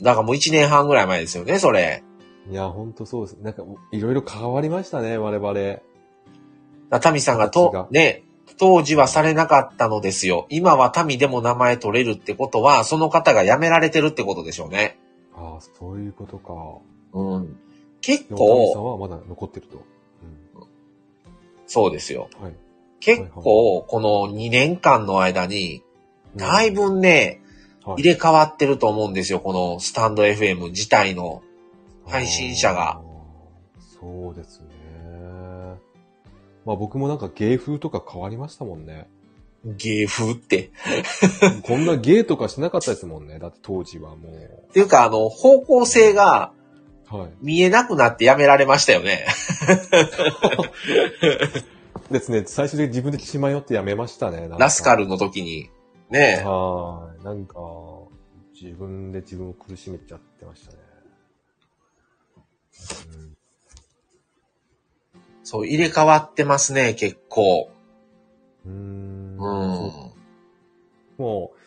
[0.00, 2.02] だからもう1年半ぐらい前ですよね、それ。
[2.50, 3.36] いや、ほんとそうです。
[3.42, 7.00] なんか、いろいろ変わりましたね、我々。
[7.00, 8.24] タミさんが形とが、ね、
[8.58, 10.46] 当時はされなかったのですよ。
[10.50, 14.98] 今はタミでも名前取れるってことは、その方が辞められてるってことでしょうね。
[15.34, 16.52] ああ、そういうことか。
[17.12, 17.58] うん。
[18.06, 19.82] 結でもタミさん構、はまだ残ってると。
[21.66, 22.28] そうですよ。
[22.38, 22.44] うん。
[22.44, 22.54] はい。
[23.00, 25.82] 結構、この2年間の間に、
[26.36, 27.44] だいぶね、はい
[27.98, 29.40] 入れ替わってると思うんですよ。
[29.40, 31.42] このスタンド FM 自体の。
[32.06, 33.00] 配信者が。
[34.00, 34.66] そうですね。
[36.64, 39.08] まあ僕もなんか芸風とか変わりましたもんね。
[39.64, 40.70] 芸風って。
[41.62, 43.38] こんな芸とかしなかったですもんね。
[43.38, 44.28] だって当時はも
[44.70, 46.53] っていうか、あの、方向性がう。
[47.18, 47.30] はい。
[47.40, 49.26] 見えなくなってやめられましたよね。
[52.10, 52.42] ですね。
[52.46, 54.48] 最初で自分で血迷ってやめましたね。
[54.58, 55.70] ラスカルの時に。
[56.10, 57.24] ねはい。
[57.24, 57.56] なんか、
[58.52, 60.78] 自分で自分を苦しめちゃってましたね。
[63.16, 63.34] うん
[65.44, 67.70] そう、入れ替わってますね、結構。
[68.64, 68.74] うーん。
[68.74, 69.38] うん。
[71.18, 71.58] もう、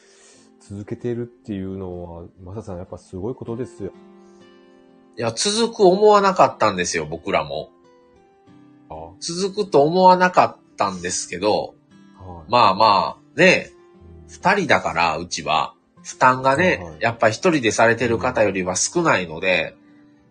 [0.59, 3.91] 続けてるっていうのは、マサさんやっぱすごいことですよ。
[5.17, 7.71] いや、続く思わなかったんですよ、僕らも。
[8.89, 11.75] あ続くと思わなかったんですけど、
[12.19, 12.51] はい。
[12.51, 13.77] まあまあ、ね、うん
[14.27, 15.73] 二人だから、うちは。
[16.03, 19.75] 負担がね、やっぱ一人でされてる方よりは少ないので、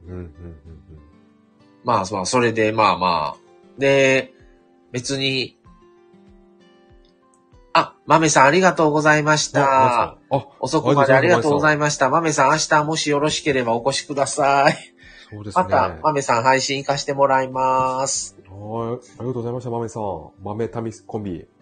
[0.07, 0.33] うん、うん、うん、
[1.85, 3.37] まあまあ、それでまあまあ。
[3.79, 4.33] で、
[4.93, 5.56] 別に、
[7.79, 9.53] あ、豆さんありがとうございましうん。
[9.53, 10.03] た。
[10.03, 10.19] あ、
[10.61, 12.09] 遅くまでありがとうございまました。
[12.09, 14.73] 豆さん明日もしよろしければお越しください。
[14.73, 14.95] す。
[15.31, 15.65] そうですね。
[15.65, 18.35] また、豆さん配信行かしてもらいます。
[18.49, 18.95] はい。
[18.95, 20.31] ありがとうございました、豆さん。
[20.43, 21.47] 豆タミコンビ。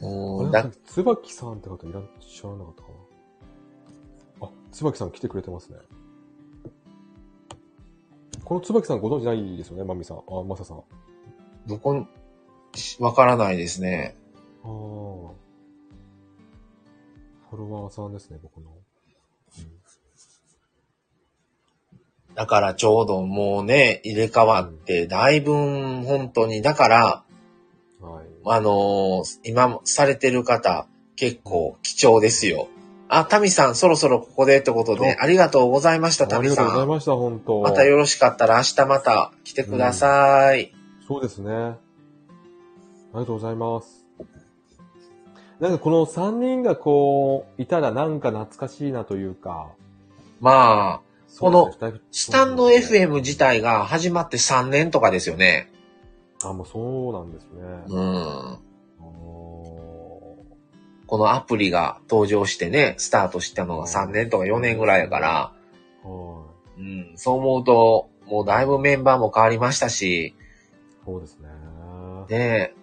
[0.00, 2.88] うんだ椿さんって方いらっしゃらなかったか
[4.42, 4.46] な？
[4.46, 5.78] あ、椿さん来てくれてますね。
[8.44, 10.18] この椿さんご存知ないですよね、マミさん。
[10.18, 10.78] あ、マサさん。
[10.78, 10.82] あ
[11.66, 12.06] どこ、
[13.00, 14.16] わからないですね。
[14.64, 14.66] あ。
[14.66, 18.70] フォロワーさんですね、僕の。
[22.34, 27.24] だからちょうどもうね、入れ替わって、だいぶ本当に、だから、
[28.00, 28.26] うん、はい。
[28.44, 30.86] あのー今されてる方、
[31.16, 32.68] 結構貴重ですよ。
[33.08, 36.84] あ、タミさん、そろそろここでってことで、ありがとうございました、タミありがとうござさん。
[36.84, 40.72] いました、本当またよろしかったら明日また来てください。
[41.06, 41.76] そうですね。
[43.12, 44.06] ありがとうございます。
[45.60, 49.70] なんかこの3人がこう、いたらなんか懐かしいなというか。
[50.40, 51.00] まあ、
[51.38, 51.72] この
[52.10, 55.70] スタンド FM 自体が始まって3年とかですよね。
[56.42, 57.60] あ、もうそうなんですね。
[57.86, 58.58] うん。
[59.00, 60.36] お
[61.06, 65.52] このアプリが登場してね、スタートしたのが3年とか4年ぐらいやから、
[66.78, 70.34] うん、そう思うと、もうだいぶメンバーも変わりましたし、い。
[71.04, 71.48] そうですね。
[72.28, 72.74] ね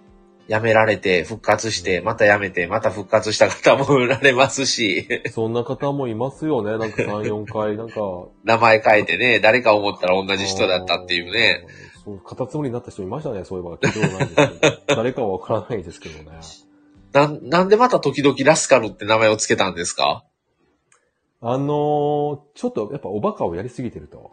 [0.49, 6.71] 辞められて復活して、また辞めて、また復活した方もおられますし、 そんな方もいますよね。
[6.77, 7.99] なんか3、4回、なんか。
[8.43, 11.65] 名前変えてね、誰か思ったら同じ人だったっていうね。
[12.03, 13.77] そう、カタツムリになった人いましたね、そういえば。
[13.77, 14.95] 聞いたことないんですけど。
[14.95, 16.37] 誰かはわからないですけどね。
[17.13, 20.23] なん、なんでまた時々ラスカルって名前をつけたんですか？
[21.41, 24.31] あのー、ちょっとやっぱおバカをやりすぎてると。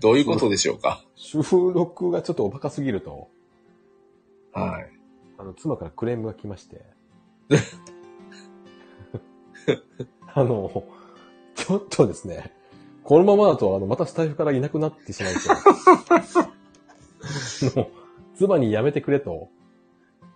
[0.00, 1.02] どういうことでしょうか？
[1.16, 1.38] 収
[1.72, 3.28] 録がちょっとおバカすぎると。
[4.54, 4.90] はい。
[5.38, 6.82] あの、妻からクレームが来まして。
[10.34, 10.84] あの、
[11.54, 12.52] ちょっとですね、
[13.02, 15.34] このままだと、あの、またスタイフからいなくなってしまう
[18.36, 19.48] 妻にやめてくれと。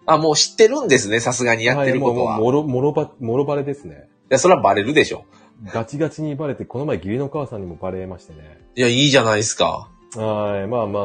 [0.07, 2.33] あ、もう知ってるんですね、さすがにやってることは。
[2.33, 4.09] はいもう、もろ、もろば、もろバレですね。
[4.31, 5.25] いや、それはバレるでしょ。
[5.73, 8.61] ガチガチにバレて、この前義理の母さんにもバレましてね。
[8.77, 9.91] いや、いいじゃないですか。
[10.17, 11.03] はい、まあまあ、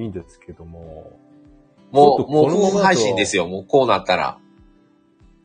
[0.00, 1.18] いいんですけども。
[1.96, 4.38] もう、もうこのままだと夫婦配信ですよ、もうこうなったら。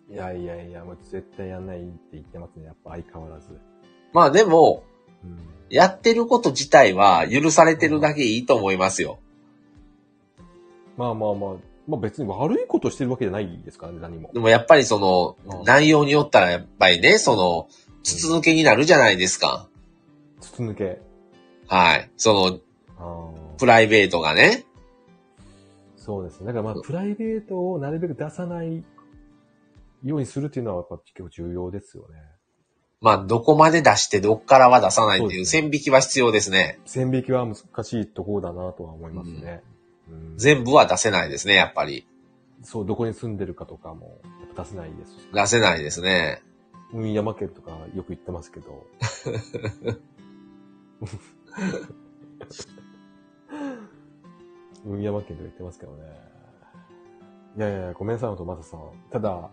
[0.09, 2.65] いやいやいや、もう絶対やんないって言ってますね。
[2.65, 3.47] やっぱ相変わらず。
[4.11, 4.83] まあでも、
[5.23, 5.37] うん。
[5.69, 9.19] やってること自体は許されてるだけいいと思いますよ。
[10.97, 11.53] まあまあまあ、
[11.87, 14.29] まあ別に悪いことしてるわけじゃないですからね、何も。
[14.33, 17.69] でもやっぱりそのう、ん内容によったらやっぱりね、その、
[18.03, 19.69] 筒抜けになるじゃないですか。
[20.41, 20.99] 筒抜け。
[21.67, 22.11] はい。
[22.17, 22.59] そ
[22.97, 24.65] の、プライベートがね。
[26.11, 26.47] そうですね。
[26.47, 28.83] だからまあ、プライベートをなるべく出さない
[30.03, 32.19] ようにするっていうのはやっぱ結構重要ですよね。
[32.99, 36.79] まあ、どこまで出してどっからは出さないっていう線引きは必要ですね。
[36.85, 39.63] 線引きは難しいところだなとは思いますね。
[40.09, 42.05] うん全部は出せないですね、やっぱり。
[42.63, 44.19] そう、どこに住んでるかとかも
[44.57, 45.29] 出せないですし。
[45.33, 46.41] 出せないですね。
[46.91, 48.85] うん、山県とかよく言ってますけど。
[54.85, 56.03] うん、山県とか言ってますけどね。
[57.57, 58.81] いやいや、ごめんなさい、ほんと、マサさん。
[59.11, 59.49] ただ、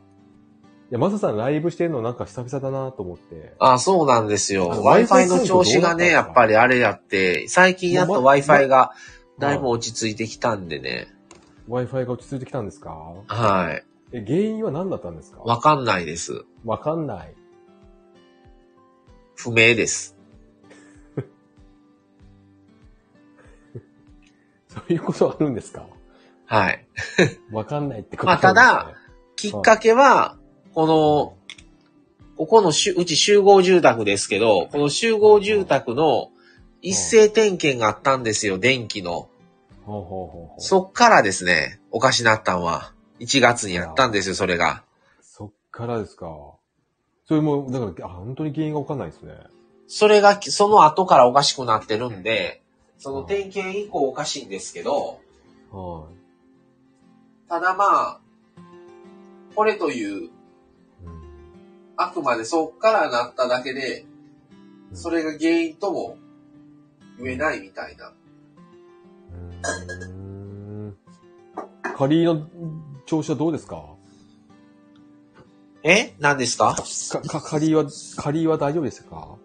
[0.90, 3.55] いや、マサさんライブしてるのなんか久々だなと思って。
[3.59, 4.70] あ、そうなんですよ。
[4.70, 8.92] Wi-Fi の調子がね、やっぱりあれやって、最近やっと Wi-Fi が
[9.38, 11.09] だいぶ落ち着いてきたんでね。
[11.68, 12.90] Wi-Fi が落ち着いてきたんですか
[13.26, 13.84] はい。
[14.12, 16.44] え、原因は何だったんですかわかんないです。
[16.64, 17.34] わかんない。
[19.34, 20.18] 不明です。
[24.78, 25.86] そういうことあるんですか？
[26.46, 26.86] はい。
[27.52, 28.94] わかんないってことまあただ
[29.36, 30.36] きっかけは、
[30.74, 31.36] この、
[32.36, 36.30] ここのしゅうち集合住宅ですけど、この集合住宅の
[36.82, 39.28] 一斉点検があったんですよ、電気の。
[39.84, 40.60] ほうほうほうほう。
[40.60, 44.84] そっからですね、おかしなったんは、1月にやったんですよ、それが。
[45.20, 46.26] そっからですか。
[47.26, 49.34] それも、だから、あ、本当に原因がわかんないですね。
[49.86, 52.62] それが、その後からおかしくなってるんで、
[52.99, 55.20] その点検以降おかしいんですけど、
[55.70, 56.09] は
[57.49, 58.20] ただまあ、
[59.55, 60.27] これという、い。
[60.27, 60.33] うん
[62.01, 64.07] あくまでそっからなっただけで、
[64.93, 66.16] それが原因とも
[67.19, 68.12] 言えないみたいな。
[69.33, 70.12] うー
[70.91, 70.97] ん。
[71.97, 72.47] カリーの
[73.05, 73.85] 調子はどうですか？
[75.83, 76.15] え？
[76.20, 76.77] 何ですか？
[76.77, 77.85] か、か、カリーは、
[78.16, 79.37] カリーは大丈夫ですか？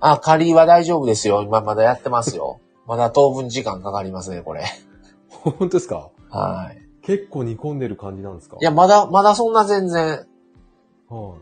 [0.00, 1.42] あ、仮は大丈夫ですよ。
[1.42, 2.60] 今まだやってますよ。
[2.90, 4.64] まだ当分時間かかりますね、これ。
[5.30, 6.10] 本当ですか？
[6.28, 6.82] はい。
[7.02, 8.56] 結構煮込んでる感じなんですか？
[8.60, 10.26] いや、まだ、まだそんな全然、
[11.08, 11.38] はい。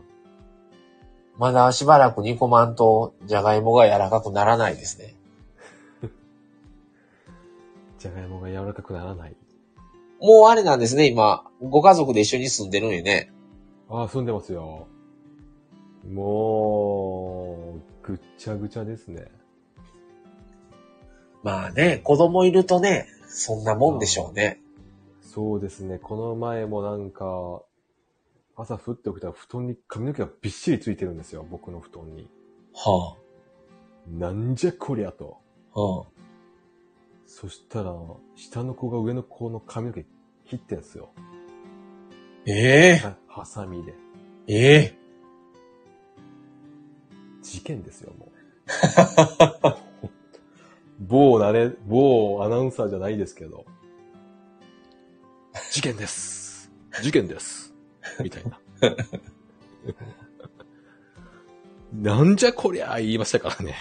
[1.39, 5.15] まだしばらく煮込まんと、じゃがいもが柔らかくならないですね。
[7.97, 9.35] じゃがいもが柔らかくならない。
[10.21, 11.45] もうあれなんですね、今。
[11.61, 13.31] ご家族で一緒に住んでるんよね。
[13.89, 14.85] ああ、住んでますよ。
[16.07, 19.31] もう、ぐっちゃぐちゃですね。
[21.43, 24.59] まあね、子供いるとね、そんなもんでしょうね。
[25.21, 25.99] そうですね。
[25.99, 27.61] この前もなんか、
[28.55, 31.45] 朝降って起きたら布団に髪の毛がびっしりついてるんですよ。
[31.49, 32.27] 僕の布団に。
[32.73, 33.15] は
[34.07, 35.37] なんじゃこりゃと。
[35.73, 36.05] あ、はあ。
[37.25, 37.93] そしたら、
[38.35, 40.05] 下の子が上の子の髪の毛
[40.45, 41.09] 切ってんすよ。
[42.45, 43.93] ええはハサミで。
[44.47, 44.97] ええ
[47.43, 48.29] 事件ですよ、もう。
[50.99, 53.65] 某なれ、某アナウンサーじゃないですけど。
[55.71, 56.71] 事件です。
[57.01, 57.73] 事件です。
[58.21, 58.59] みたいな。
[62.19, 63.75] なんじゃこりゃ言いましたからね。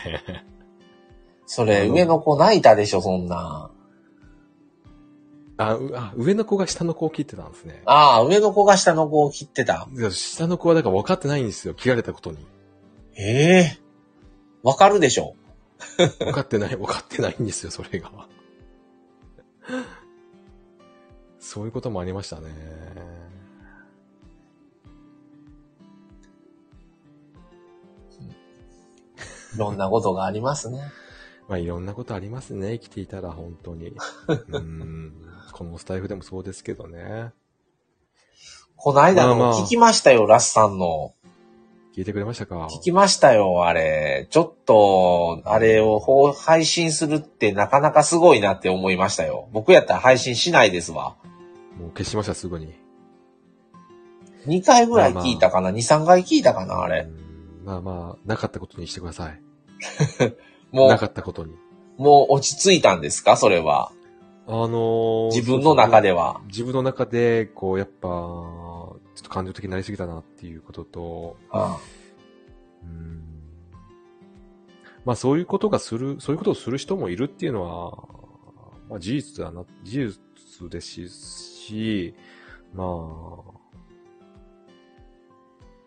[1.46, 3.70] それ、上の子泣いたでしょ、そんな。
[5.56, 7.82] あ、うあ上の子が下の子を切ってたんですね。
[7.84, 9.88] ああ、上の子が下の子を切ってた。
[9.92, 11.74] いや下の子はだから分かってないんですよ。
[11.74, 12.38] 切られたことに。
[13.16, 13.78] ええ？
[14.62, 15.34] わかるでしょ。
[16.18, 18.10] 分かってない、分かってないんですよ、それが。
[21.38, 22.50] そういうこともありましたね。
[29.54, 30.80] いろんなことがありますね。
[31.48, 33.92] まあいろんなことありますね、生きていたら本当に。
[34.48, 35.12] うん。
[35.52, 37.32] このスタイフでもそうですけどね。
[38.76, 41.14] この間まあまあの聞きましたよ、ラスさんの。
[41.96, 42.68] 聞いてくれましたか？
[42.70, 44.28] 聞きましたよ、あれ。
[44.30, 49.48] ちょっと、あれを放配信するってなかなかすごいなって思いましたよ。
[49.52, 51.16] 僕やったら配信しないですわ。
[51.78, 52.74] もう消しました、すぐに。
[54.46, 57.06] 2回ぐらい聞いたかな、?2、3回聞いたかなあれ。
[57.08, 57.28] うん
[57.64, 59.40] まあまあ、なかったことにしてください。
[60.72, 61.52] もなかったことに。
[61.98, 63.36] う、もう落ち着いたんですか？
[63.36, 63.90] それは。
[64.46, 66.40] あのー自分の中では。
[66.46, 68.08] 自分の中で、こう、やっぱ、
[69.18, 71.76] ちょっと感情的になりすぎたなっていうことと、あ
[72.84, 73.20] うん
[75.04, 77.98] まあそういうことがする、そういうことをする人もいるっていうのは、
[78.88, 80.14] まあ事実だな、事
[80.60, 82.14] 実ですし、
[82.72, 83.58] まあ、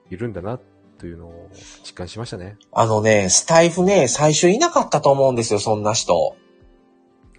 [0.10, 0.60] いるんだな
[0.98, 1.50] というのを
[1.86, 2.58] 実感しましたね。
[2.74, 6.36] あのね、スタイフね、最初いなかったと思うんですよ、そんな人。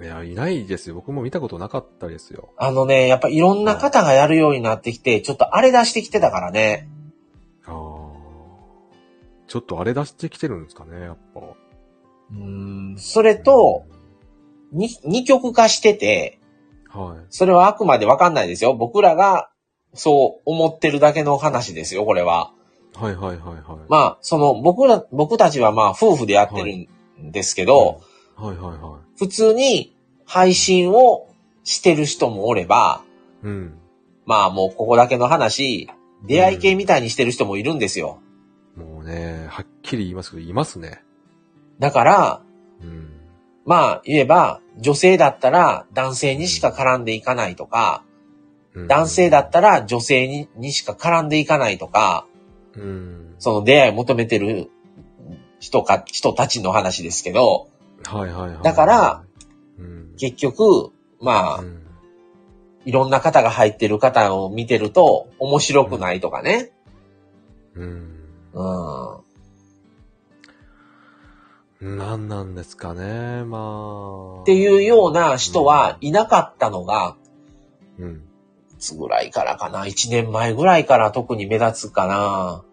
[0.01, 0.95] いや、いないですよ。
[0.95, 2.51] 僕も見たことなかったですよ。
[2.57, 6.89] あのね、やっぱいろんな方がやるようになってきて、ちょっとあれ出してきてたからね。
[7.67, 7.73] ああ。
[9.47, 11.41] ちょっとあれ出してきてるんですかね、やっぱ。
[11.41, 13.85] うーん、それと、
[14.73, 16.39] に二極化してて、
[16.89, 17.27] はい。
[17.29, 18.75] それはあくまでわかんないですよ。
[18.75, 19.51] 僕らが
[19.95, 22.53] そう思ってるだけの話ですよ、これは。
[22.95, 23.59] はいはいはいはい。
[23.89, 26.89] まあ、その、僕ら、僕たちはまあ、夫婦でやってる
[27.23, 28.12] んですけど、はいはい
[28.47, 29.95] は普通に
[30.25, 31.29] 配信を
[31.65, 33.03] してる人もおれば、
[33.45, 33.47] い。
[33.47, 33.79] うん。
[34.27, 35.89] まあもうここだけの話、
[36.25, 38.21] 出会い系みたいにしてる人もいるんですよ。
[38.77, 41.03] もうね、はっきり言いますけど、いますね。
[41.79, 42.43] だから、
[42.81, 43.11] うん。
[43.65, 48.05] まあ言えば、女性だったら男性にしか絡んでいかないとか、
[48.75, 52.27] うん男性だったら女性ににしか絡んでいかないとか、
[52.75, 53.35] うん。
[53.39, 54.71] その出会いを求めてる
[55.61, 57.69] 人か、人たちの話ですけど、
[58.05, 58.63] はいはいはい。
[58.63, 59.25] だから、
[59.79, 60.15] うん。
[60.17, 61.83] 結局、まあ、うん
[62.85, 66.73] いろんな方が入ってる方を見てると面白くないとかね。
[67.75, 68.09] うん。
[71.81, 71.97] うん。
[71.97, 74.43] なんなんですかね、まあ。
[74.43, 77.17] っていうような人はいなかったのが、
[77.99, 78.25] うん。
[78.73, 82.65] いつぐらいからかな ?1 年前ぐらいから特に目立つかな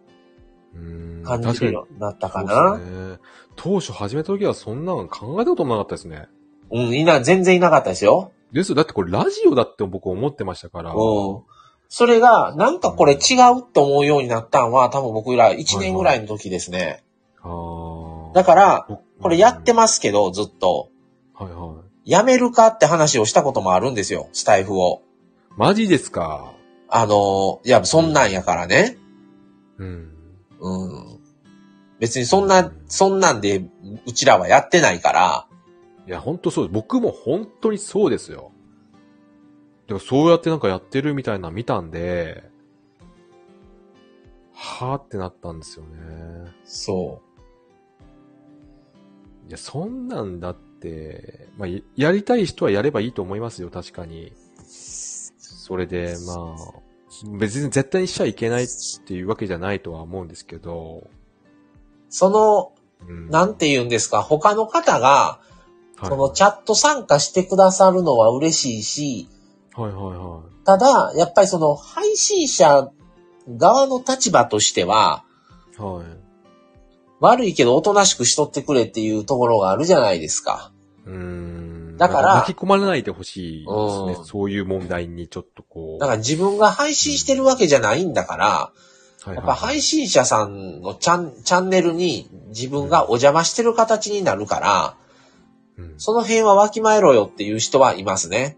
[0.76, 1.23] うん。
[1.23, 3.18] 感じるようになったか確なにそうですね。
[3.61, 6.27] 当初始めた時はそんなの考えたこともなかったですね。
[6.72, 8.31] うん、いな、全然いなかったですよ。
[8.53, 8.76] ですよ。
[8.76, 10.91] だってこれラジオだって僕思ってましたから。
[10.91, 11.41] うん。
[11.90, 17.03] それが、なんかこれ違うって思うようになったんは、多分僕ら1年ぐらいの時ですね。
[17.41, 17.49] あ
[18.31, 18.34] あ。
[18.34, 20.90] だから、僕これやってますけど、ずっと。
[21.34, 22.11] はいはい。
[22.11, 25.02] やめるかって話をしたこともあるんですよ、スタイフを。
[25.57, 26.53] マジですか。
[26.88, 28.98] あの、いや、そんなんやからね。
[29.77, 30.14] うん。
[30.60, 31.18] うん。
[31.99, 33.65] 別にそんな、そんなんで、
[34.05, 35.47] うちらはやってないから、
[36.07, 36.73] いや、本当そうです。
[36.73, 38.51] 僕も本当にそうですよ。
[39.88, 42.43] でもそうやってなんかやってるみたいなの見たんで、
[44.53, 46.51] はーってなったんですよね。
[46.63, 47.21] そ
[49.47, 54.31] いや、そんなんだって、まあ、ややりたい人はやればいいと思いますよ、確かに。
[54.63, 58.67] それで、まあ、別に絶対にしちゃいけないっ
[59.05, 61.18] ていうわけじゃないとは思うんですけど、う。
[62.10, 62.73] その、
[63.07, 65.49] うんなんて言うんですか、他の方が、はい
[66.02, 69.27] そのチャット参加してくださるのは嬉しいし、
[69.76, 72.90] はいはいはただ、やっぱりその配信者
[73.57, 75.26] 側の立場としては、
[75.77, 75.81] い。
[75.81, 76.06] はい。
[77.19, 80.72] 悪いけどおとなしくしとってくれっていうところがあるじゃないですか。
[81.06, 81.98] うーん。
[81.98, 84.22] だから巻き込まれないでほしいですねう。
[84.22, 85.99] んそういう問題にちょっとこう。
[85.99, 88.89] だから自分が配信してるわけじゃないんだから、はいはい
[89.27, 94.95] やっぱ配信者さんのチャンチャンネルに自分がお邪魔してる形になるから、
[95.77, 98.57] うんその辺はわきまえろよっていう人はいますね。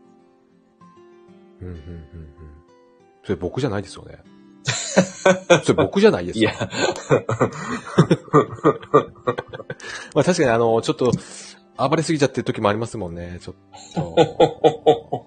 [1.61, 1.81] うんうんうんうん。
[3.23, 4.19] それ僕じゃないですよね。
[5.63, 6.49] それ僕じゃないですよ。
[6.49, 6.59] いや、
[10.13, 11.11] まあ確かにあの、ちょっと、
[11.77, 13.55] 暴れすぎちゃってる時もありますもんね、ちょっ
[13.93, 14.15] と。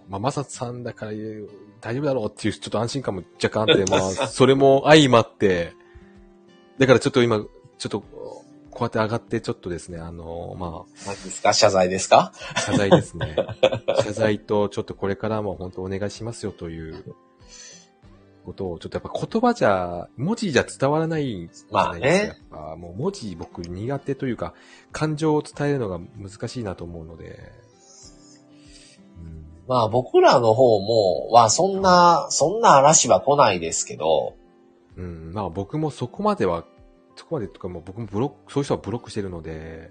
[0.08, 1.12] まあ、まささんだから
[1.84, 5.74] 大丈夫だろうっていうちょっと安心感も若干あって、まあ、 それも相まって、
[6.78, 7.38] だからちょっと今、
[7.78, 11.52] ちょっと、こうやって上がってちょっとですね、あの、ま何ですか？
[11.52, 12.32] 謝罪ですか？
[12.56, 13.36] あ、謝罪ですね。
[14.02, 17.14] 謝罪と、ちょっとこれからも本当お願いしますよという
[18.46, 22.56] ことを、ちょっとやっぱ言葉じゃ、文字じゃ伝わらないんじゃないですか。
[22.56, 24.54] やっぱもう文字僕苦手というか、
[24.90, 27.52] 感情を伝えるのが難しいなと思うので。
[29.66, 34.34] うんまあ僕らの方も、はそんな、そんな嵐は来ないですけど、
[34.96, 36.64] うん、まあ僕もそこまでは、
[37.16, 39.90] そこまでとかもう僕もブロック、そういう人はブロックしてるので、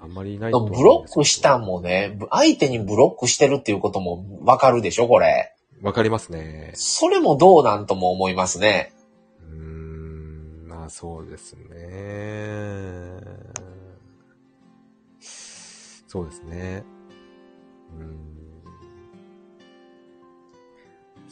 [0.00, 5.54] あんまりいないとブロックしたんもね、ぶ相手にブロックしてるっていうこともわかるでしょこれ。
[5.82, 6.72] わかりますね。
[6.74, 8.92] それもどうなんとも思いますね。
[9.40, 13.16] うーん、まあそうですね。
[16.06, 16.84] そうですね。
[17.98, 18.35] うーん。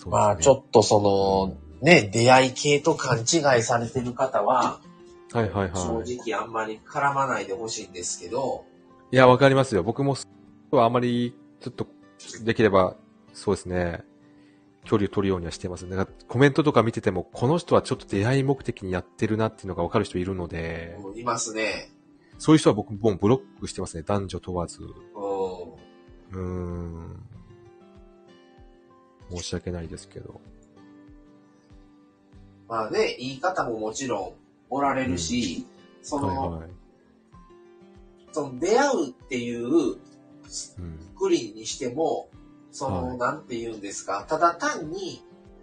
[0.07, 4.81] ねまあちょっとその、ね、出会い系と勘違いされてる方は、
[5.33, 6.17] はいはい正はい。
[6.17, 8.65] 直あんまり絡まないでほしいんですけど、
[9.15, 9.83] いや、わかりますよ。
[9.85, 10.17] 僕も、
[10.73, 11.87] あまり、ちょっと、
[12.43, 12.97] できれば、
[13.33, 14.03] そうですね。
[14.85, 15.97] 距離を取るようにはしてますね。
[15.97, 21.91] だからコメントとか見てても、この人はちょっと出会い目的にやってるなっていうのがわかる人いるので、いますね。
[22.39, 24.03] そういう人は僕もうブロックしてますね。
[24.03, 24.81] 男女問わず。
[26.33, 27.23] うん。
[29.31, 30.41] 申し訳ないですけど。
[32.69, 34.33] まあね、言い方ももちろん
[34.71, 35.67] おられるし、
[36.03, 36.71] その、はいはい。
[38.33, 39.99] その出会うっていう
[40.79, 40.99] うん。
[41.17, 42.29] グリーンにしても、
[42.71, 45.23] その、はいなんて言うんですか、ただ単に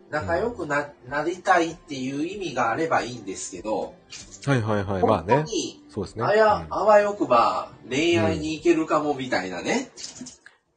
[0.10, 3.94] 仲良くな,、なりたいっていう意味があればいいんですけど、
[4.46, 5.04] はいはいはい。
[5.04, 5.44] まあね。
[5.44, 6.24] に、そうですね。
[6.24, 9.92] あや、あわよくば恋愛に行けるかもみたいなね。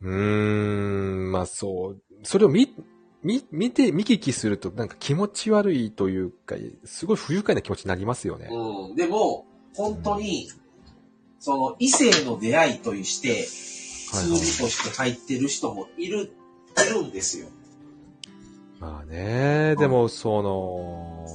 [0.02, 2.00] うん、うーんまあそう。
[2.24, 2.74] それを見、
[3.22, 8.48] 見、見て、見聞きするとなんか気持ち悪いというか、すごい不愉快な気持ちになりますよね。
[8.50, 8.96] うん。
[8.96, 10.50] でも、本当に、
[11.38, 16.32] その異性の出会いとして、ツールとして入ってる人もいる、
[16.88, 17.48] いるんですよ。
[18.80, 21.26] まあね、でも、その、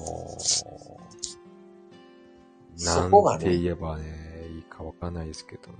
[2.86, 5.78] なんて言えばね、いいかわかんないですけどね。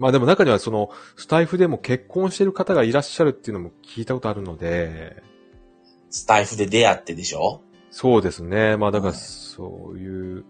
[0.00, 5.22] まあでも中にはその、スタイフでも結婚してる方がいらっしゃるっていうのも聞いたことあるので、
[6.08, 7.60] スタイフで出会ってでしょ？
[7.92, 8.76] そうですね。
[8.76, 10.44] まあだからはいそういう、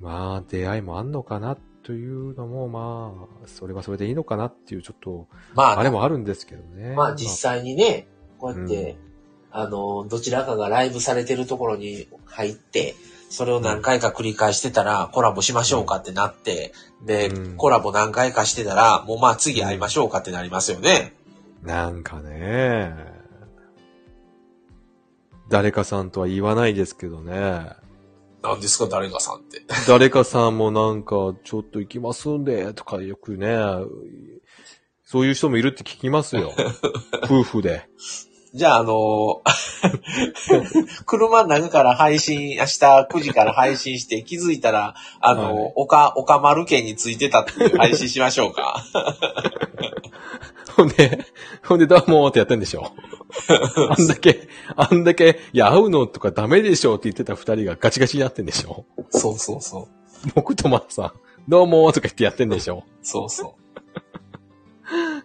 [0.00, 6.94] まあ出会いもあんのかなというのも、まあ、それはそれでいいのかなっていうちょっと、まあ、あれもあるんですけどね。
[6.94, 8.06] まあ実際にね、
[8.38, 8.96] こうやって、
[9.50, 12.94] あの、どちらかがライブされてるところに入って、
[13.28, 16.72] それを何回か繰り返してたら、コラボしましょうかってなって、
[17.04, 21.14] で、うんコラボ何回かしてたら、もうまあ次会いましょうかってなりますよね。
[21.62, 22.94] なんかね、
[25.48, 27.70] 誰かさんとは言わないですけどね。
[28.42, 29.62] 何ですか、誰かさんって。
[29.88, 33.56] 誰かさんもなんか、ちょっと行きますんで、とかよくね、
[35.04, 36.52] そういう人もいるって聞きますよ。
[37.24, 37.88] 夫婦で。
[38.54, 39.42] じゃあ、あの
[41.06, 42.62] 車の中から配信、明日
[43.10, 48.84] 9時から配信して気づいたら、あの、はい岡、岡丸家についてたっていう配信しましょうか。
[50.76, 51.24] ほんで、
[51.64, 52.92] ほんで、どうもってやってんでしょ。
[53.90, 58.84] あんだけ、あんだけ、いや、会うのとかダメでしょって言ってた二人がガチガチになってんでしょ。
[59.10, 59.88] そうそうそう。
[60.36, 61.12] 僕とマーさん、
[61.48, 62.84] どうもとか言ってやってんでしょ。
[63.02, 63.56] そうそ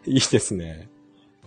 [0.06, 0.10] う。
[0.10, 0.90] いいですね。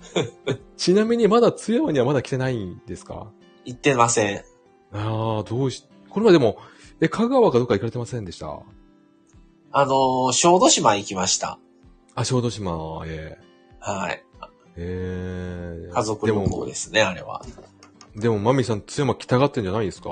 [0.76, 3.28] ちなみにまだ津山にはまだ来てないんですか？
[3.64, 4.38] 言ってません。
[4.92, 6.58] ああ、どうし、これまでも、
[7.00, 8.60] え、香川かどっか行かれてませんでした？
[9.72, 11.58] あの、小豆島行きました。
[12.14, 13.38] あ、小豆島へ。
[13.80, 14.24] はい。
[14.76, 17.42] えー、家族旅行ですね、あれは。
[18.16, 20.10] でも、マミさん、津山来たがってんじゃないですか？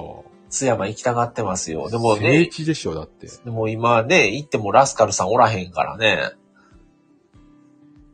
[0.48, 1.88] 津山行きたがってますよ。
[1.90, 3.28] でも聖ね、地でしょ、だって。
[3.44, 6.32] でも今ね、行ってもラスカルさんおらへんからね。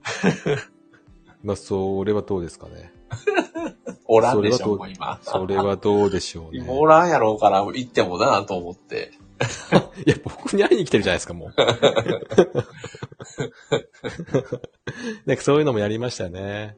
[1.46, 2.92] まあ、それはどうですかね。
[4.06, 5.20] おらんでしょ、うもう今。
[5.22, 6.58] それはどうでしょうね。
[6.58, 9.12] 今おらんやろうから行ってもなと思って。
[10.04, 11.54] いや、僕に会いに来てるじゃないですか、もう。
[15.24, 16.76] なんかそういうのもやりましたよね。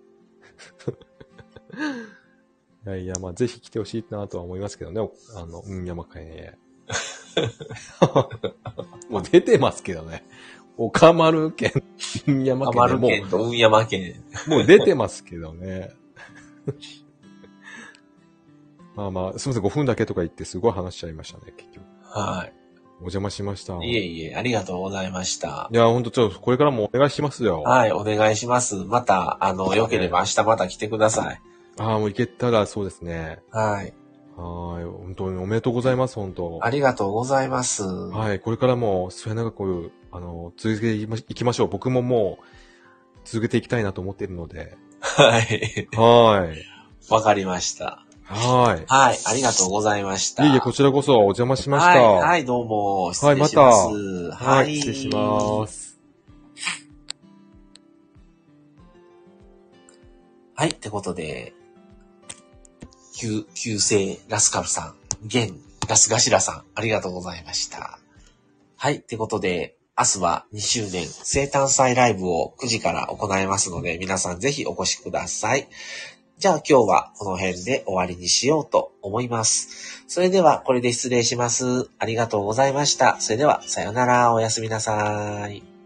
[2.86, 5.00] いやいや、まあ、ぜひ来てほしいなとは思いますけどね、
[5.34, 6.58] あの、うん、山県へ。
[9.08, 10.24] もう出てますけどね。
[10.78, 11.72] 岡丸県、
[12.28, 14.22] うん、山県でも浜県と運山県。
[14.46, 15.90] う、もう出てますけどね。
[18.94, 21.84] まあまあ、すみません、5分だけとか言ってすごい話しちゃいましたね、結局。
[22.02, 22.48] は
[23.00, 23.74] お邪魔しました。
[23.76, 23.88] い。
[23.88, 25.76] いえいえ、ありがとうございましたい。
[25.76, 27.62] や、ほんと、ちょっと、これからもお願いしますよ。
[27.62, 28.76] はい、お願いします。
[28.76, 31.40] また、あの、良ければ明日また来てください。
[31.78, 33.38] ああ、もう行けたらそうですね。
[33.50, 33.94] はい。
[34.36, 34.84] はい。
[34.84, 36.58] 本当におめでとうございます、本当。
[36.62, 37.84] ありがとうございます。
[37.84, 38.40] はい。
[38.40, 41.68] これからも、末永く、あの、続けていきましょう。
[41.68, 42.44] 僕ももう、
[43.24, 44.76] 続けていきたいなと思っているので。
[45.00, 45.88] はい。
[45.96, 47.12] はい。
[47.12, 48.04] わかりました。
[48.24, 48.84] はい。
[48.88, 50.44] はい、ありがとうございました。
[50.44, 52.02] いえいえ、こちらこそお邪魔しました。
[52.02, 53.12] はい、はい、どうも。
[53.14, 54.30] 失礼します。
[54.32, 55.98] はい、失礼します。
[60.54, 61.54] はい、ってことで、
[63.14, 65.54] 旧、旧姓ラスカルさん、現
[65.88, 67.98] ラスガシラさん、ありがとうございました。
[68.76, 75.68] はい、ってことで、明日は2周年生誕祭ライブを9時から行いますので、皆さんぜひお越しください。
[76.38, 80.04] じゃあ今日はこの辺で終わりにしようと思います。
[80.06, 81.90] それではこれで失礼します。
[81.98, 83.20] ありがとうございました。
[83.20, 85.77] それではさよなら、おやすみなさい。